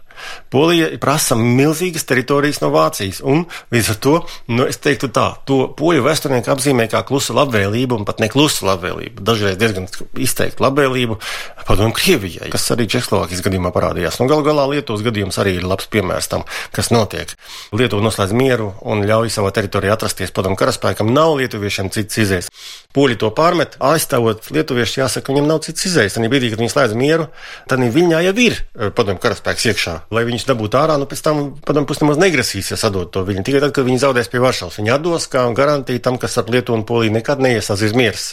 Polija 0.54 0.90
prasa 1.02 1.38
milzīgas 1.40 2.08
teritorijas 2.08 2.62
no 2.64 2.72
Vācijas, 2.74 3.22
un 3.26 3.46
līdz 3.74 3.92
ar 3.94 4.00
to, 4.04 4.16
nu, 4.52 4.68
es 4.68 4.80
teiktu 4.84 5.10
tā, 5.14 5.28
to 5.48 5.60
poļu 5.78 6.06
vēsturnieki 6.06 6.52
apzīmē 6.54 6.88
kā 6.92 7.04
klusu 7.08 7.36
labvēlību, 7.38 8.00
un 8.00 8.08
pat 8.08 8.22
ne 8.24 8.30
klusu 8.32 8.68
labvēlību, 8.68 9.24
dažreiz 9.28 9.60
diezgan 9.60 9.90
izteiktu 10.18 10.66
labvēlību 10.66 11.20
padomu 11.68 11.96
Krievijai, 11.98 12.52
kas 12.54 12.68
arī 12.76 12.88
Čehoslovākijas 12.92 13.44
gadījumā 13.46 13.74
parādījās. 13.76 14.20
Nu, 14.22 14.30
gal 14.32 14.44
galā 14.46 14.68
Lietuvas 14.72 15.04
gadījums 15.06 15.40
arī 15.42 15.58
ir 15.60 15.68
labs 15.68 15.90
piemērs 15.92 16.30
tam, 16.32 16.46
kas 16.76 16.92
notiek. 16.94 17.34
Lietuva 17.76 18.06
noslēdz 18.06 18.36
mieru 18.38 18.72
un 18.88 19.04
ļauj 19.08 19.34
savā 19.34 19.52
teritorijā 19.56 19.98
atrasties 19.98 20.34
padomu 20.36 20.60
karaspēkam, 20.60 21.12
nav 21.14 21.36
lietuviešiem 21.42 21.92
cits 21.94 22.22
izējas. 22.24 22.52
Poļi 22.96 23.20
to 23.22 23.30
pārmet, 23.36 23.76
aizstāvot 23.84 24.48
lietuviešu, 24.56 25.02
jāsaka, 25.04 25.34
viņam 25.34 25.50
nav 25.52 25.62
cits 25.68 25.90
izējas. 25.90 26.16
Tad 26.18 26.30
brīdī, 26.32 26.50
kad 26.54 26.62
viņi 26.64 26.74
slēdz 26.74 26.96
mieru, 26.98 27.28
tad 27.70 27.84
viņā 27.84 28.24
jau 28.26 28.36
ir 28.42 28.58
eh, 28.58 28.90
padomu 28.96 29.22
karaspēks 29.22 29.68
iekšā. 29.72 29.96
Lai 30.14 30.24
viņš 30.24 30.46
dabūtu 30.48 30.78
ārā, 30.80 30.96
nu 31.02 31.08
pēc 31.10 31.20
tam 31.26 31.40
padomu 31.68 31.90
pusi 31.90 32.06
nemaz 32.06 32.20
negrasīsies 32.22 32.86
atdot 32.88 33.10
to 33.12 33.26
viņu. 33.28 33.44
Tikai 33.44 33.60
tad, 33.66 33.74
kad 33.76 33.88
viņi 33.88 34.00
zaudēs 34.06 34.30
pie 34.32 34.40
Varšavas, 34.40 34.78
viņi 34.80 34.94
atdos 34.96 35.28
kā 35.32 35.44
garantija 35.58 36.04
tam, 36.06 36.20
kas 36.22 36.40
ar 36.40 36.48
Lietuvu 36.54 36.80
un 36.80 36.86
Poliju 36.88 37.16
nekad 37.18 37.44
neiesāsies 37.44 37.96
miers. 37.98 38.30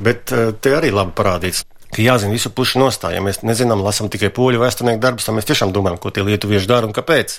Bet 0.00 0.32
eh, 0.32 0.54
te 0.56 0.72
arī 0.78 0.88
labi 0.94 1.12
parādīts 1.18 1.66
jāzina 2.00 2.32
visu 2.32 2.48
pušu 2.56 2.80
nostāja. 2.80 3.18
Ja 3.20 3.24
mēs 3.24 3.42
nezinām, 3.44 3.84
lasām 3.84 4.08
tikai 4.12 4.32
poļu 4.32 4.62
vēsturnieku 4.62 5.02
darbus, 5.02 5.28
tad 5.28 5.36
mēs 5.36 5.50
tiešām 5.52 5.76
domājam, 5.76 6.00
ko 6.00 6.14
tie 6.14 6.24
lietuvieši 6.24 6.70
dara 6.70 6.88
un 6.88 6.96
kāpēc. 6.96 7.36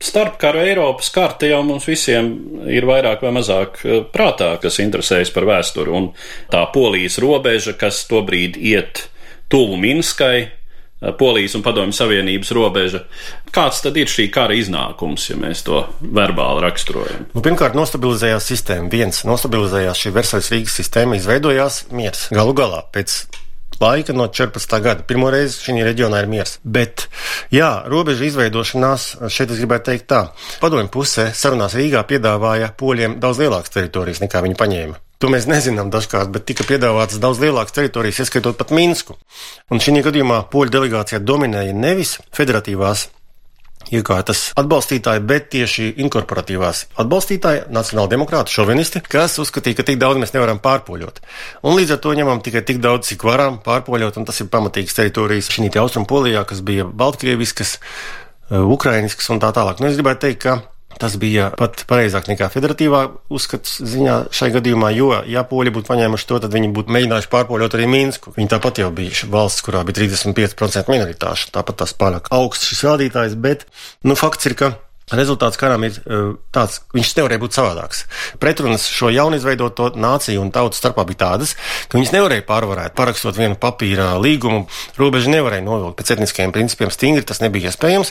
Starpkara 0.00 0.64
Eiropas 0.68 1.08
karte 1.12 1.48
jau 1.48 1.62
mums 1.64 1.86
visiem 1.88 2.32
ir 2.68 2.84
vairāk 2.88 3.22
vai 3.24 3.32
mazāk 3.36 3.80
eh, 3.84 4.02
prātā, 4.12 4.54
kas 4.62 4.80
interesējas 4.80 5.36
par 5.36 5.48
vēsturi, 5.48 5.92
un 5.92 6.10
tā 6.52 6.64
polijas 6.72 7.20
robeža, 7.20 7.76
kas 7.76 8.06
tobrīd 8.08 8.56
iet 8.56 9.10
tuvu 9.52 9.76
Minskai, 9.80 10.55
Polijas 11.18 11.54
un 11.58 11.62
Padomju 11.64 11.92
Savienības 11.92 12.50
robeža. 12.56 13.02
Kāds 13.52 13.82
tad 13.84 13.98
ir 14.00 14.08
šī 14.08 14.30
kara 14.32 14.56
iznākums, 14.56 15.28
ja 15.28 15.36
mēs 15.36 15.60
to 15.66 15.82
verbāli 16.00 16.64
raksturojam? 16.64 17.26
Nu, 17.34 17.42
pirmkārt, 17.44 17.76
nostabilizējās 17.76 18.48
sistēma. 18.48 18.88
Viens, 18.92 19.20
nostabilizējās 19.28 20.06
šī 20.06 20.14
Versaļas 20.16 20.52
Rīgas 20.54 20.78
sistēma, 20.80 21.18
izveidojās 21.20 21.82
miers. 21.92 22.30
Galu 22.32 22.56
galā, 22.56 22.80
pēc 22.96 23.18
laika 23.80 24.16
no 24.16 24.28
14. 24.32 24.80
gada. 24.80 25.04
Pirmo 25.04 25.30
reizi 25.32 25.60
šī 25.66 25.78
reģionā 25.84 26.24
ir 26.24 26.30
miers. 26.32 26.56
Bet, 26.64 27.08
jā, 27.52 27.70
robežu 27.92 28.30
izveidošanās, 28.30 29.08
šeit 29.28 29.52
es 29.52 29.60
gribētu 29.60 29.90
teikt 29.90 30.08
tā, 30.12 30.22
padomju 30.62 30.88
pusē 30.96 31.28
sarunās 31.36 31.76
Rīgā 31.76 32.06
piedāvāja 32.08 32.72
poļiem 32.78 33.20
daudz 33.20 33.44
lielākas 33.44 33.76
teritorijas 33.76 34.24
nekā 34.24 34.44
viņi 34.48 34.58
paņēma. 34.64 35.02
To 35.22 35.30
mēs 35.32 35.46
nezinām 35.48 35.88
dažkārt, 35.92 36.28
bet 36.32 36.44
tika 36.48 36.66
piedāvātas 36.68 37.20
daudz 37.22 37.40
lielākas 37.40 37.72
teritorijas, 37.72 38.20
ieskaitot 38.26 38.58
pat 38.60 38.72
Minsku. 38.76 39.16
Un 39.72 39.80
šī 39.80 40.02
gadījumā 40.04 40.42
poļu 40.52 40.74
delegācijā 40.74 41.22
dominēja 41.24 41.72
nevis 41.72 42.18
federatīvās 42.36 43.06
iekārtas 43.94 44.50
atbalstītāji, 44.58 45.22
bet 45.26 45.48
tieši 45.54 45.88
inkorporatīvās 46.04 46.82
atbalstītāji, 47.00 47.64
nacionāla 47.72 48.10
demokrāta, 48.12 48.52
šovinisti, 48.52 49.02
kas 49.06 49.38
uzskatīja, 49.42 49.78
ka 49.80 49.86
tik 49.88 50.00
daudz 50.02 50.20
mēs 50.20 50.34
nevaram 50.34 50.60
pārpoļot. 50.62 51.22
Un 51.66 51.78
līdz 51.78 51.96
ar 51.96 52.02
to 52.04 52.14
ņemam 52.18 52.42
tikai 52.44 52.64
tik 52.66 52.82
daudz, 52.84 53.08
cik 53.12 53.26
varam 53.26 53.60
pārpoļot, 53.64 54.18
un 54.20 54.28
tas 54.28 54.40
ir 54.42 54.50
pamatīgs 54.52 54.96
teritorijas 54.98 55.52
šī 55.54 55.70
austrumu 55.80 56.08
polijā, 56.10 56.44
kas 56.48 56.62
bija 56.66 56.86
baltkrieviskas, 56.86 57.78
eh, 57.78 58.58
ukrainiskas 58.58 59.30
un 59.30 59.40
tā 59.40 59.52
tālāk. 59.54 59.80
Nu, 59.80 59.88
es 59.88 59.96
gribētu 59.96 60.26
teikt, 60.26 60.42
ka 60.42 60.62
Tas 60.96 61.16
bija 61.20 61.50
pat 61.58 61.82
pareizāk 61.88 62.30
nekā 62.30 62.48
federatīvā 62.52 63.02
uzskats 63.36 63.76
ziņā 63.84 64.16
šai 64.32 64.48
gadījumā, 64.54 64.92
jo, 64.96 65.10
ja 65.28 65.44
poļi 65.48 65.74
būtu 65.76 65.90
paņēmuši 65.90 66.28
to, 66.30 66.40
tad 66.44 66.56
viņi 66.56 66.72
būtu 66.76 66.94
mēģinājuši 66.96 67.30
pārpoļot 67.34 67.76
arī 67.76 67.90
Minsku. 67.92 68.32
Viņi 68.38 68.52
tāpat 68.54 68.80
jau 68.80 68.88
bija 68.96 69.28
valsts, 69.32 69.64
kurā 69.66 69.84
bija 69.84 70.00
35% 70.00 70.88
minoritāšu, 70.92 71.52
tāpat 71.52 71.82
tas 71.84 71.92
pārāk 72.00 72.32
augsts 72.32 72.70
šis 72.70 72.86
rādītājs, 72.88 73.36
bet, 73.36 73.68
nu, 74.08 74.16
fakts 74.16 74.48
ir, 74.48 74.56
ka 74.56 74.72
Rezultāts 75.06 75.54
karam 75.54 75.84
ir 75.86 76.00
uh, 76.02 76.32
tāds, 76.50 76.80
viņš 76.90 77.12
nevarēja 77.14 77.38
būt 77.38 77.54
savādāks. 77.54 78.00
Pretrunas 78.42 78.88
šo 78.90 79.12
jaunizveidoto 79.14 79.92
nāciju 79.94 80.42
un 80.42 80.50
tautu 80.50 80.74
starpā 80.74 81.04
bija 81.06 81.20
tādas, 81.20 81.52
ka 81.86 81.94
viņas 81.94 82.10
nevarēja 82.16 82.42
pārvarēt, 82.48 82.96
parakstot 82.98 83.38
vienu 83.38 83.54
papīra 83.54 84.16
līgumu, 84.18 84.64
robežu 84.98 85.30
nevarēja 85.30 85.62
novilkt 85.68 86.00
pēc 86.00 86.16
etniskajiem 86.16 86.56
principiem 86.58 86.90
stingri, 86.90 87.22
tas 87.22 87.38
nebija 87.44 87.70
iespējams, 87.70 88.10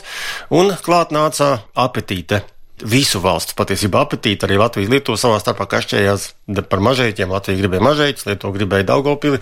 un 0.56 0.72
klāt 0.88 1.12
nāca 1.12 1.58
apetīte 1.76 2.46
visu 2.84 3.20
valstu 3.24 3.56
patiesībā 3.56 4.02
apetīti. 4.04 4.44
Arī 4.46 4.58
Latvijas 4.60 4.90
Lietuva 4.92 5.20
savā 5.20 5.38
starpā 5.40 5.68
kašķējās 5.70 6.26
par 6.70 6.82
mažēķiem. 6.84 7.32
Latvija 7.32 7.62
gribēja 7.62 7.86
mažēķus, 7.86 8.26
Lietuva 8.28 8.58
gribēja 8.58 8.88
Daugopili 8.92 9.40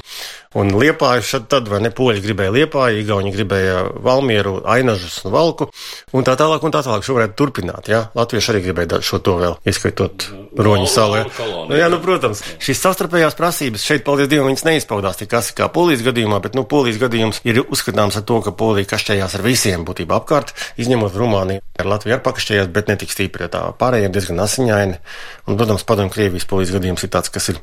un 0.59 0.73
Liepāju. 0.79 1.25
Šad 1.25 1.49
tad, 1.53 1.69
vai 1.71 1.81
ne, 1.85 1.91
poļi 1.95 2.23
gribēja 2.25 2.55
Liepāju, 2.55 3.03
Igauni 3.03 3.33
gribēja 3.35 3.83
Valmieru, 4.05 4.57
Ainažus 4.71 5.21
un 5.25 5.35
Valku 5.35 5.69
un 6.15 6.27
tā 6.27 6.37
tālāk 6.39 6.65
un 6.65 6.75
tā 6.75 6.83
tālāk. 6.87 7.05
Šo 7.07 7.17
varētu 7.19 7.37
turpināt, 7.39 7.91
jā. 7.91 8.05
Latvieši 8.17 8.53
arī 8.53 8.63
gribēja 8.69 9.01
šo 9.05 9.21
to 9.25 9.37
vēl, 9.41 9.59
ieskaitot 9.67 10.29
Roņu 10.55 10.89
salē. 10.91 11.25
Nu, 11.69 11.77
jā, 11.79 11.89
nu, 11.93 11.99
protams, 12.03 12.43
šīs 12.63 12.83
savstarpējās 12.85 13.39
prasības 13.39 13.85
šeit, 13.85 14.05
paldies 14.07 14.31
Dievam, 14.31 14.51
viņas 14.53 14.67
neizpaudās 14.69 15.19
tik 15.21 15.35
asi 15.35 15.57
kā 15.59 15.69
polijas 15.73 16.05
gadījumā, 16.07 16.39
bet, 16.45 16.55
nu, 16.59 16.67
polijas 16.69 17.01
gadījums 17.03 17.43
ir 17.49 17.65
uzskatāms 17.65 18.19
ar 18.21 18.27
to, 18.29 18.41
ka 18.45 18.55
polija 18.55 18.93
kašķējās 18.95 19.39
ar 19.39 19.45
visiem 19.47 19.87
būtībā 19.89 20.21
apkārt, 20.21 20.55
izņemot 20.81 21.19
Rumāniju. 21.19 21.65
Ar 21.83 21.91
Latviju 21.91 22.15
arī 22.15 22.25
pakašķējās, 22.25 22.71
bet 22.75 22.91
ne 22.91 22.99
tik 23.01 23.11
stipri, 23.11 23.51
tā 23.51 23.67
pārējiem 23.81 24.15
diezgan 24.15 24.45
asiņaini. 24.45 25.01
Un, 25.49 25.59
protams, 25.59 25.87
padomju 25.89 26.15
Krievijas 26.15 26.47
polijas 26.49 26.75
gadījums 26.77 27.03
ir 27.03 27.13
tāds, 27.17 27.33
kas 27.35 27.51
ir 27.51 27.59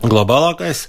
globālākais. 0.00 0.88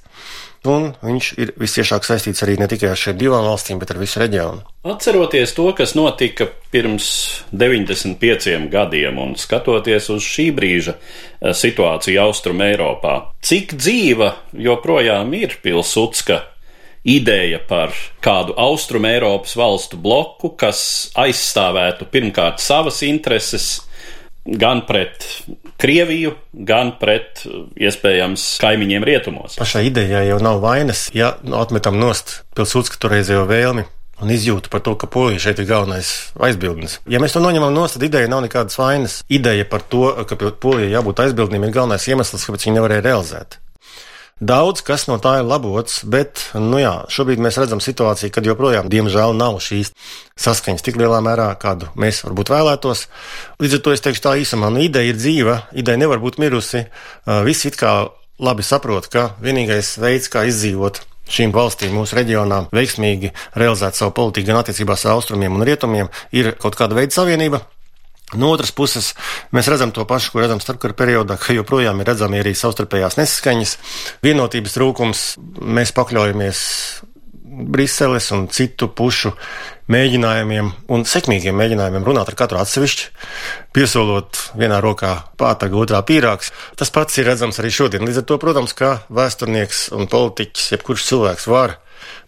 Un 0.70 0.90
viņš 1.04 1.30
ir 1.42 1.52
visiešāk 1.62 2.08
saistīts 2.08 2.44
arī 2.46 2.58
ne 2.60 2.68
tikai 2.72 2.92
ar 2.94 3.00
šīm 3.00 3.20
divām 3.20 3.46
valstīm, 3.48 3.80
bet 3.82 3.94
ar 3.94 4.00
visu 4.02 4.22
reģionu. 4.22 4.64
Atceroties 4.86 5.54
to, 5.58 5.68
kas 5.78 5.96
notika 5.98 6.48
pirms 6.74 7.08
95 7.52 8.68
gadiem 8.74 9.22
un 9.22 9.36
skatoties 9.40 10.10
uz 10.14 10.26
šī 10.26 10.50
brīža 10.56 10.98
eh, 10.98 11.54
situāciju 11.54 12.22
Austrum 12.26 12.66
Eiropā, 12.66 13.16
cik 13.46 13.78
dzīva 13.80 14.34
joprojām 14.68 15.34
ir 15.38 15.58
Pilsudska 15.64 16.42
ideja 17.06 17.60
par 17.62 17.94
kādu 18.26 18.56
Austrum 18.58 19.06
Eiropas 19.06 19.54
valstu 19.58 19.98
bloku, 20.02 20.56
kas 20.58 21.12
aizstāvētu 21.14 22.10
pirmkārt 22.10 22.64
savas 22.64 23.04
intereses, 23.06 23.86
gan 24.46 24.82
pret 24.90 25.28
Krieviju, 25.82 26.36
gan 26.68 26.94
pret 27.02 27.44
iespējams 27.76 28.46
kaimiņiem 28.64 29.06
rietumos. 29.08 29.58
Pašā 29.60 29.84
idejā 29.90 30.24
jau 30.30 30.40
nav 30.44 30.62
vainas, 30.64 31.10
ja 31.16 31.36
nu, 31.44 31.58
atmetam 31.60 32.00
nost 32.00 32.42
pilsūdzka 32.56 33.02
toreizējo 33.04 33.44
vēlmi. 33.50 33.86
Un 34.24 34.32
izjūta 34.32 34.72
par 34.72 34.80
to, 34.80 34.94
ka 34.96 35.10
polija 35.12 35.42
šeit 35.44 35.60
ir 35.60 35.68
galvenais 35.68 36.10
aizbildnis. 36.40 37.02
Ja 37.12 37.20
mēs 37.20 37.36
to 37.36 37.42
noņemam 37.44 37.74
no 37.76 37.84
tad 37.92 38.06
ideja 38.08 38.30
nav 38.32 38.46
nekādas 38.46 38.80
vainas. 38.80 39.18
Ideja 39.28 39.68
par 39.68 39.84
to, 39.84 40.08
ka 40.24 40.40
polijai 40.40 40.94
jābūt 40.94 41.20
aizbildnim, 41.26 41.68
ir 41.68 41.76
galvenais 41.76 42.08
iemesls, 42.08 42.48
kāpēc 42.48 42.64
viņi 42.64 42.78
nevarēja 42.80 43.04
realizēt. 43.10 43.60
Daudz 44.36 44.82
kas 44.84 45.06
no 45.08 45.16
tā 45.16 45.38
ir 45.40 45.46
labots, 45.48 46.02
bet 46.12 46.42
nu 46.60 46.76
jā, 46.82 47.06
šobrīd 47.08 47.40
mēs 47.40 47.56
redzam 47.56 47.80
situāciju, 47.80 48.34
kad 48.36 48.44
joprojām, 48.44 48.90
diemžēl, 48.92 49.32
nav 49.32 49.62
šīs 49.64 49.94
saskaņas 50.44 50.84
tik 50.84 50.98
lielā 51.00 51.22
mērā, 51.24 51.46
kādu 51.56 51.88
mēs 51.96 52.20
varbūt 52.26 52.52
vēlētos. 52.52 53.06
Līdz 53.64 53.78
ar 53.78 53.82
to 53.86 53.94
es 53.96 54.04
teikšu 54.04 54.26
tā 54.26 54.34
īsumā, 54.42 54.74
nu, 54.76 54.82
ideja 54.84 55.14
ir 55.14 55.16
dzīva, 55.16 55.56
ideja 55.80 56.02
nevar 56.02 56.20
būt 56.20 56.36
mirusi. 56.44 56.84
Visi 57.48 57.72
it 57.72 57.80
kā 57.80 57.94
labi 58.44 58.66
saprot, 58.68 59.08
ka 59.08 59.30
vienīgais 59.40 59.94
veids, 60.04 60.28
kā 60.28 60.44
izdzīvot 60.52 61.00
šīm 61.32 61.56
valstīm 61.56 61.96
mūsu 61.96 62.20
reģionā, 62.20 62.66
veiksmīgi 62.76 63.32
realizēt 63.56 63.96
savu 63.96 64.12
politiku 64.20 64.52
gan 64.52 64.60
attiecībās 64.66 65.08
ar 65.08 65.16
austrumiem 65.16 65.56
un 65.56 65.64
rietumiem, 65.64 66.12
ir 66.36 66.52
kaut 66.60 66.76
kāda 66.76 67.00
veida 67.00 67.16
savienība, 67.16 67.64
No 68.34 68.50
otras 68.50 68.72
puses, 68.74 69.12
mēs 69.54 69.68
redzam 69.70 69.92
to 69.94 70.02
pašu, 70.10 70.32
ko 70.34 70.42
redzam 70.42 70.58
starpkara 70.64 70.98
periodā, 70.98 71.38
ka 71.38 71.54
joprojām 71.54 72.02
ir 72.02 72.10
redzami 72.10 72.42
arī 72.42 72.56
savstarpējās 72.58 73.20
nesaskaņas, 73.20 73.76
vienotības 74.26 74.74
trūkums. 74.80 75.26
Mēs 75.62 75.94
pakļaujamies 75.94 76.64
Briseles 77.56 78.32
un 78.36 78.48
citu 78.52 78.90
pušu 78.92 79.32
mēģinājumiem 79.94 80.72
un 80.92 81.06
sekmīgiem 81.08 81.56
mēģinājumiem 81.56 82.08
runāt 82.08 82.32
ar 82.32 82.38
katru 82.40 82.60
atsevišķi, 82.60 83.12
piesolot 83.78 84.42
vienā 84.58 84.82
rokā 84.84 85.14
pātaga, 85.40 85.78
otrā 85.78 86.02
pīrāgs. 86.04 86.50
Tas 86.76 86.92
pats 86.92 87.22
ir 87.22 87.30
redzams 87.30 87.62
arī 87.62 87.72
šodien. 87.72 88.04
Līdz 88.10 88.24
ar 88.24 88.28
to, 88.32 88.42
protams, 88.42 88.74
kā 88.76 88.98
vēsturnieks 89.14 89.88
un 89.96 90.10
politiķis, 90.12 90.72
jebkurš 90.74 91.06
cilvēks 91.14 91.48
var 91.54 91.78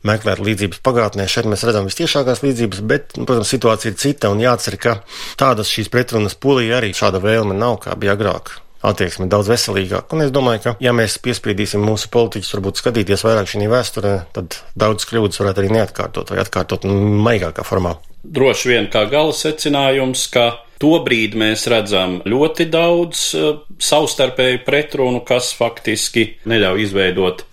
meklēt 0.05 0.43
līdzības 0.43 0.83
pagātnē. 0.85 1.25
Šeit 1.31 1.49
mēs 1.49 1.65
redzam 1.67 1.89
visciešākās 1.89 2.43
līdzības, 2.45 2.83
bet, 2.89 3.17
nu, 3.17 3.25
protams, 3.25 3.51
situācija 3.53 3.93
ir 3.93 3.99
cita 4.01 4.31
un 4.33 4.43
jācer, 4.43 4.77
ka 4.81 4.99
tādas 5.39 5.73
šīs 5.73 5.91
pretrunas 5.93 6.37
polija 6.37 6.81
arī 6.81 6.93
šāda 6.97 7.23
vēlme 7.23 7.57
nav, 7.57 7.79
kā 7.87 7.97
bija 7.99 8.17
agrāk 8.17 8.57
attieksme 8.85 9.27
daudz 9.31 9.49
veselīgāka. 9.51 10.15
Un 10.15 10.25
es 10.27 10.33
domāju, 10.33 10.63
ka, 10.63 10.75
ja 10.83 10.93
mēs 10.95 11.17
piespiedīsim 11.23 11.81
mūsu 11.83 12.11
politiķus, 12.13 12.53
varbūt 12.57 12.81
skatīties 12.81 13.25
vairāk 13.25 13.49
šī 13.49 13.69
vēsturē, 13.71 14.13
tad 14.35 14.59
daudz 14.77 15.07
kļūdas 15.09 15.41
varētu 15.41 15.63
arī 15.63 15.73
neatkārtot 15.79 16.33
vai 16.33 16.39
atkārtot 16.43 16.87
maigākā 16.87 17.65
formā. 17.67 17.97
Droši 18.23 18.73
vien 18.73 18.89
kā 18.91 19.05
gala 19.09 19.33
secinājums, 19.35 20.27
ka 20.33 20.49
tobrīd 20.81 21.37
mēs 21.39 21.65
redzam 21.71 22.19
ļoti 22.27 22.67
daudz 22.69 23.27
uh, 23.37 23.61
savstarpēju 23.81 24.63
pretrunu, 24.67 25.23
kas 25.25 25.53
faktiski 25.57 26.29
neļauj 26.49 26.83
izveidot 26.87 27.45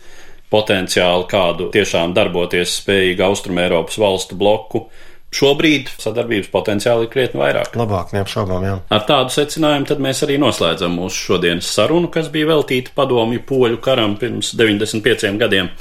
potenciāli 0.55 1.27
kādu 1.31 1.73
tiešām 1.75 2.15
darboties 2.15 2.79
spējīgu 2.81 3.27
Austrumēropas 3.27 3.99
valstu 4.01 4.39
bloku. 4.39 4.87
Šobrīd 5.35 5.89
sadarbības 5.99 6.47
potenciāli 6.53 7.09
ir 7.09 7.11
krietni 7.11 7.41
vairāk. 7.41 7.73
Labāk, 7.75 8.13
neapšaubām, 8.15 8.67
jā. 8.69 8.75
Ar 8.95 9.07
tādu 9.09 9.35
secinājumu 9.35 9.89
tad 9.91 10.03
mēs 10.05 10.23
arī 10.23 10.37
noslēdzam 10.39 10.95
mūsu 10.95 11.25
šodienas 11.33 11.73
sarunu, 11.75 12.07
kas 12.15 12.29
bija 12.31 12.53
veltīta 12.53 12.95
padomju 12.95 13.43
poļu 13.49 13.81
karam 13.83 14.15
pirms 14.21 14.53
95 14.55 15.35
gadiem. 15.43 15.73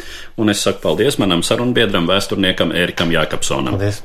Un 0.42 0.50
es 0.50 0.66
saku 0.66 0.82
paldies 0.88 1.20
manam 1.22 1.46
sarunbiedram, 1.46 2.10
vēsturniekam 2.10 2.74
Ērikam 2.74 3.14
Jākapsonam. 3.14 3.78
Paldies! 3.78 4.02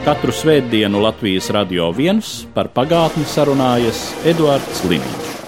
Katru 0.00 0.32
svētdienu 0.34 1.04
Latvijas 1.04 1.52
radio 1.54 1.92
viens 1.94 2.40
par 2.56 2.72
pagātni 2.74 3.28
sarunājas 3.28 4.08
Eduards 4.26 4.82
Liniņš. 4.90 5.39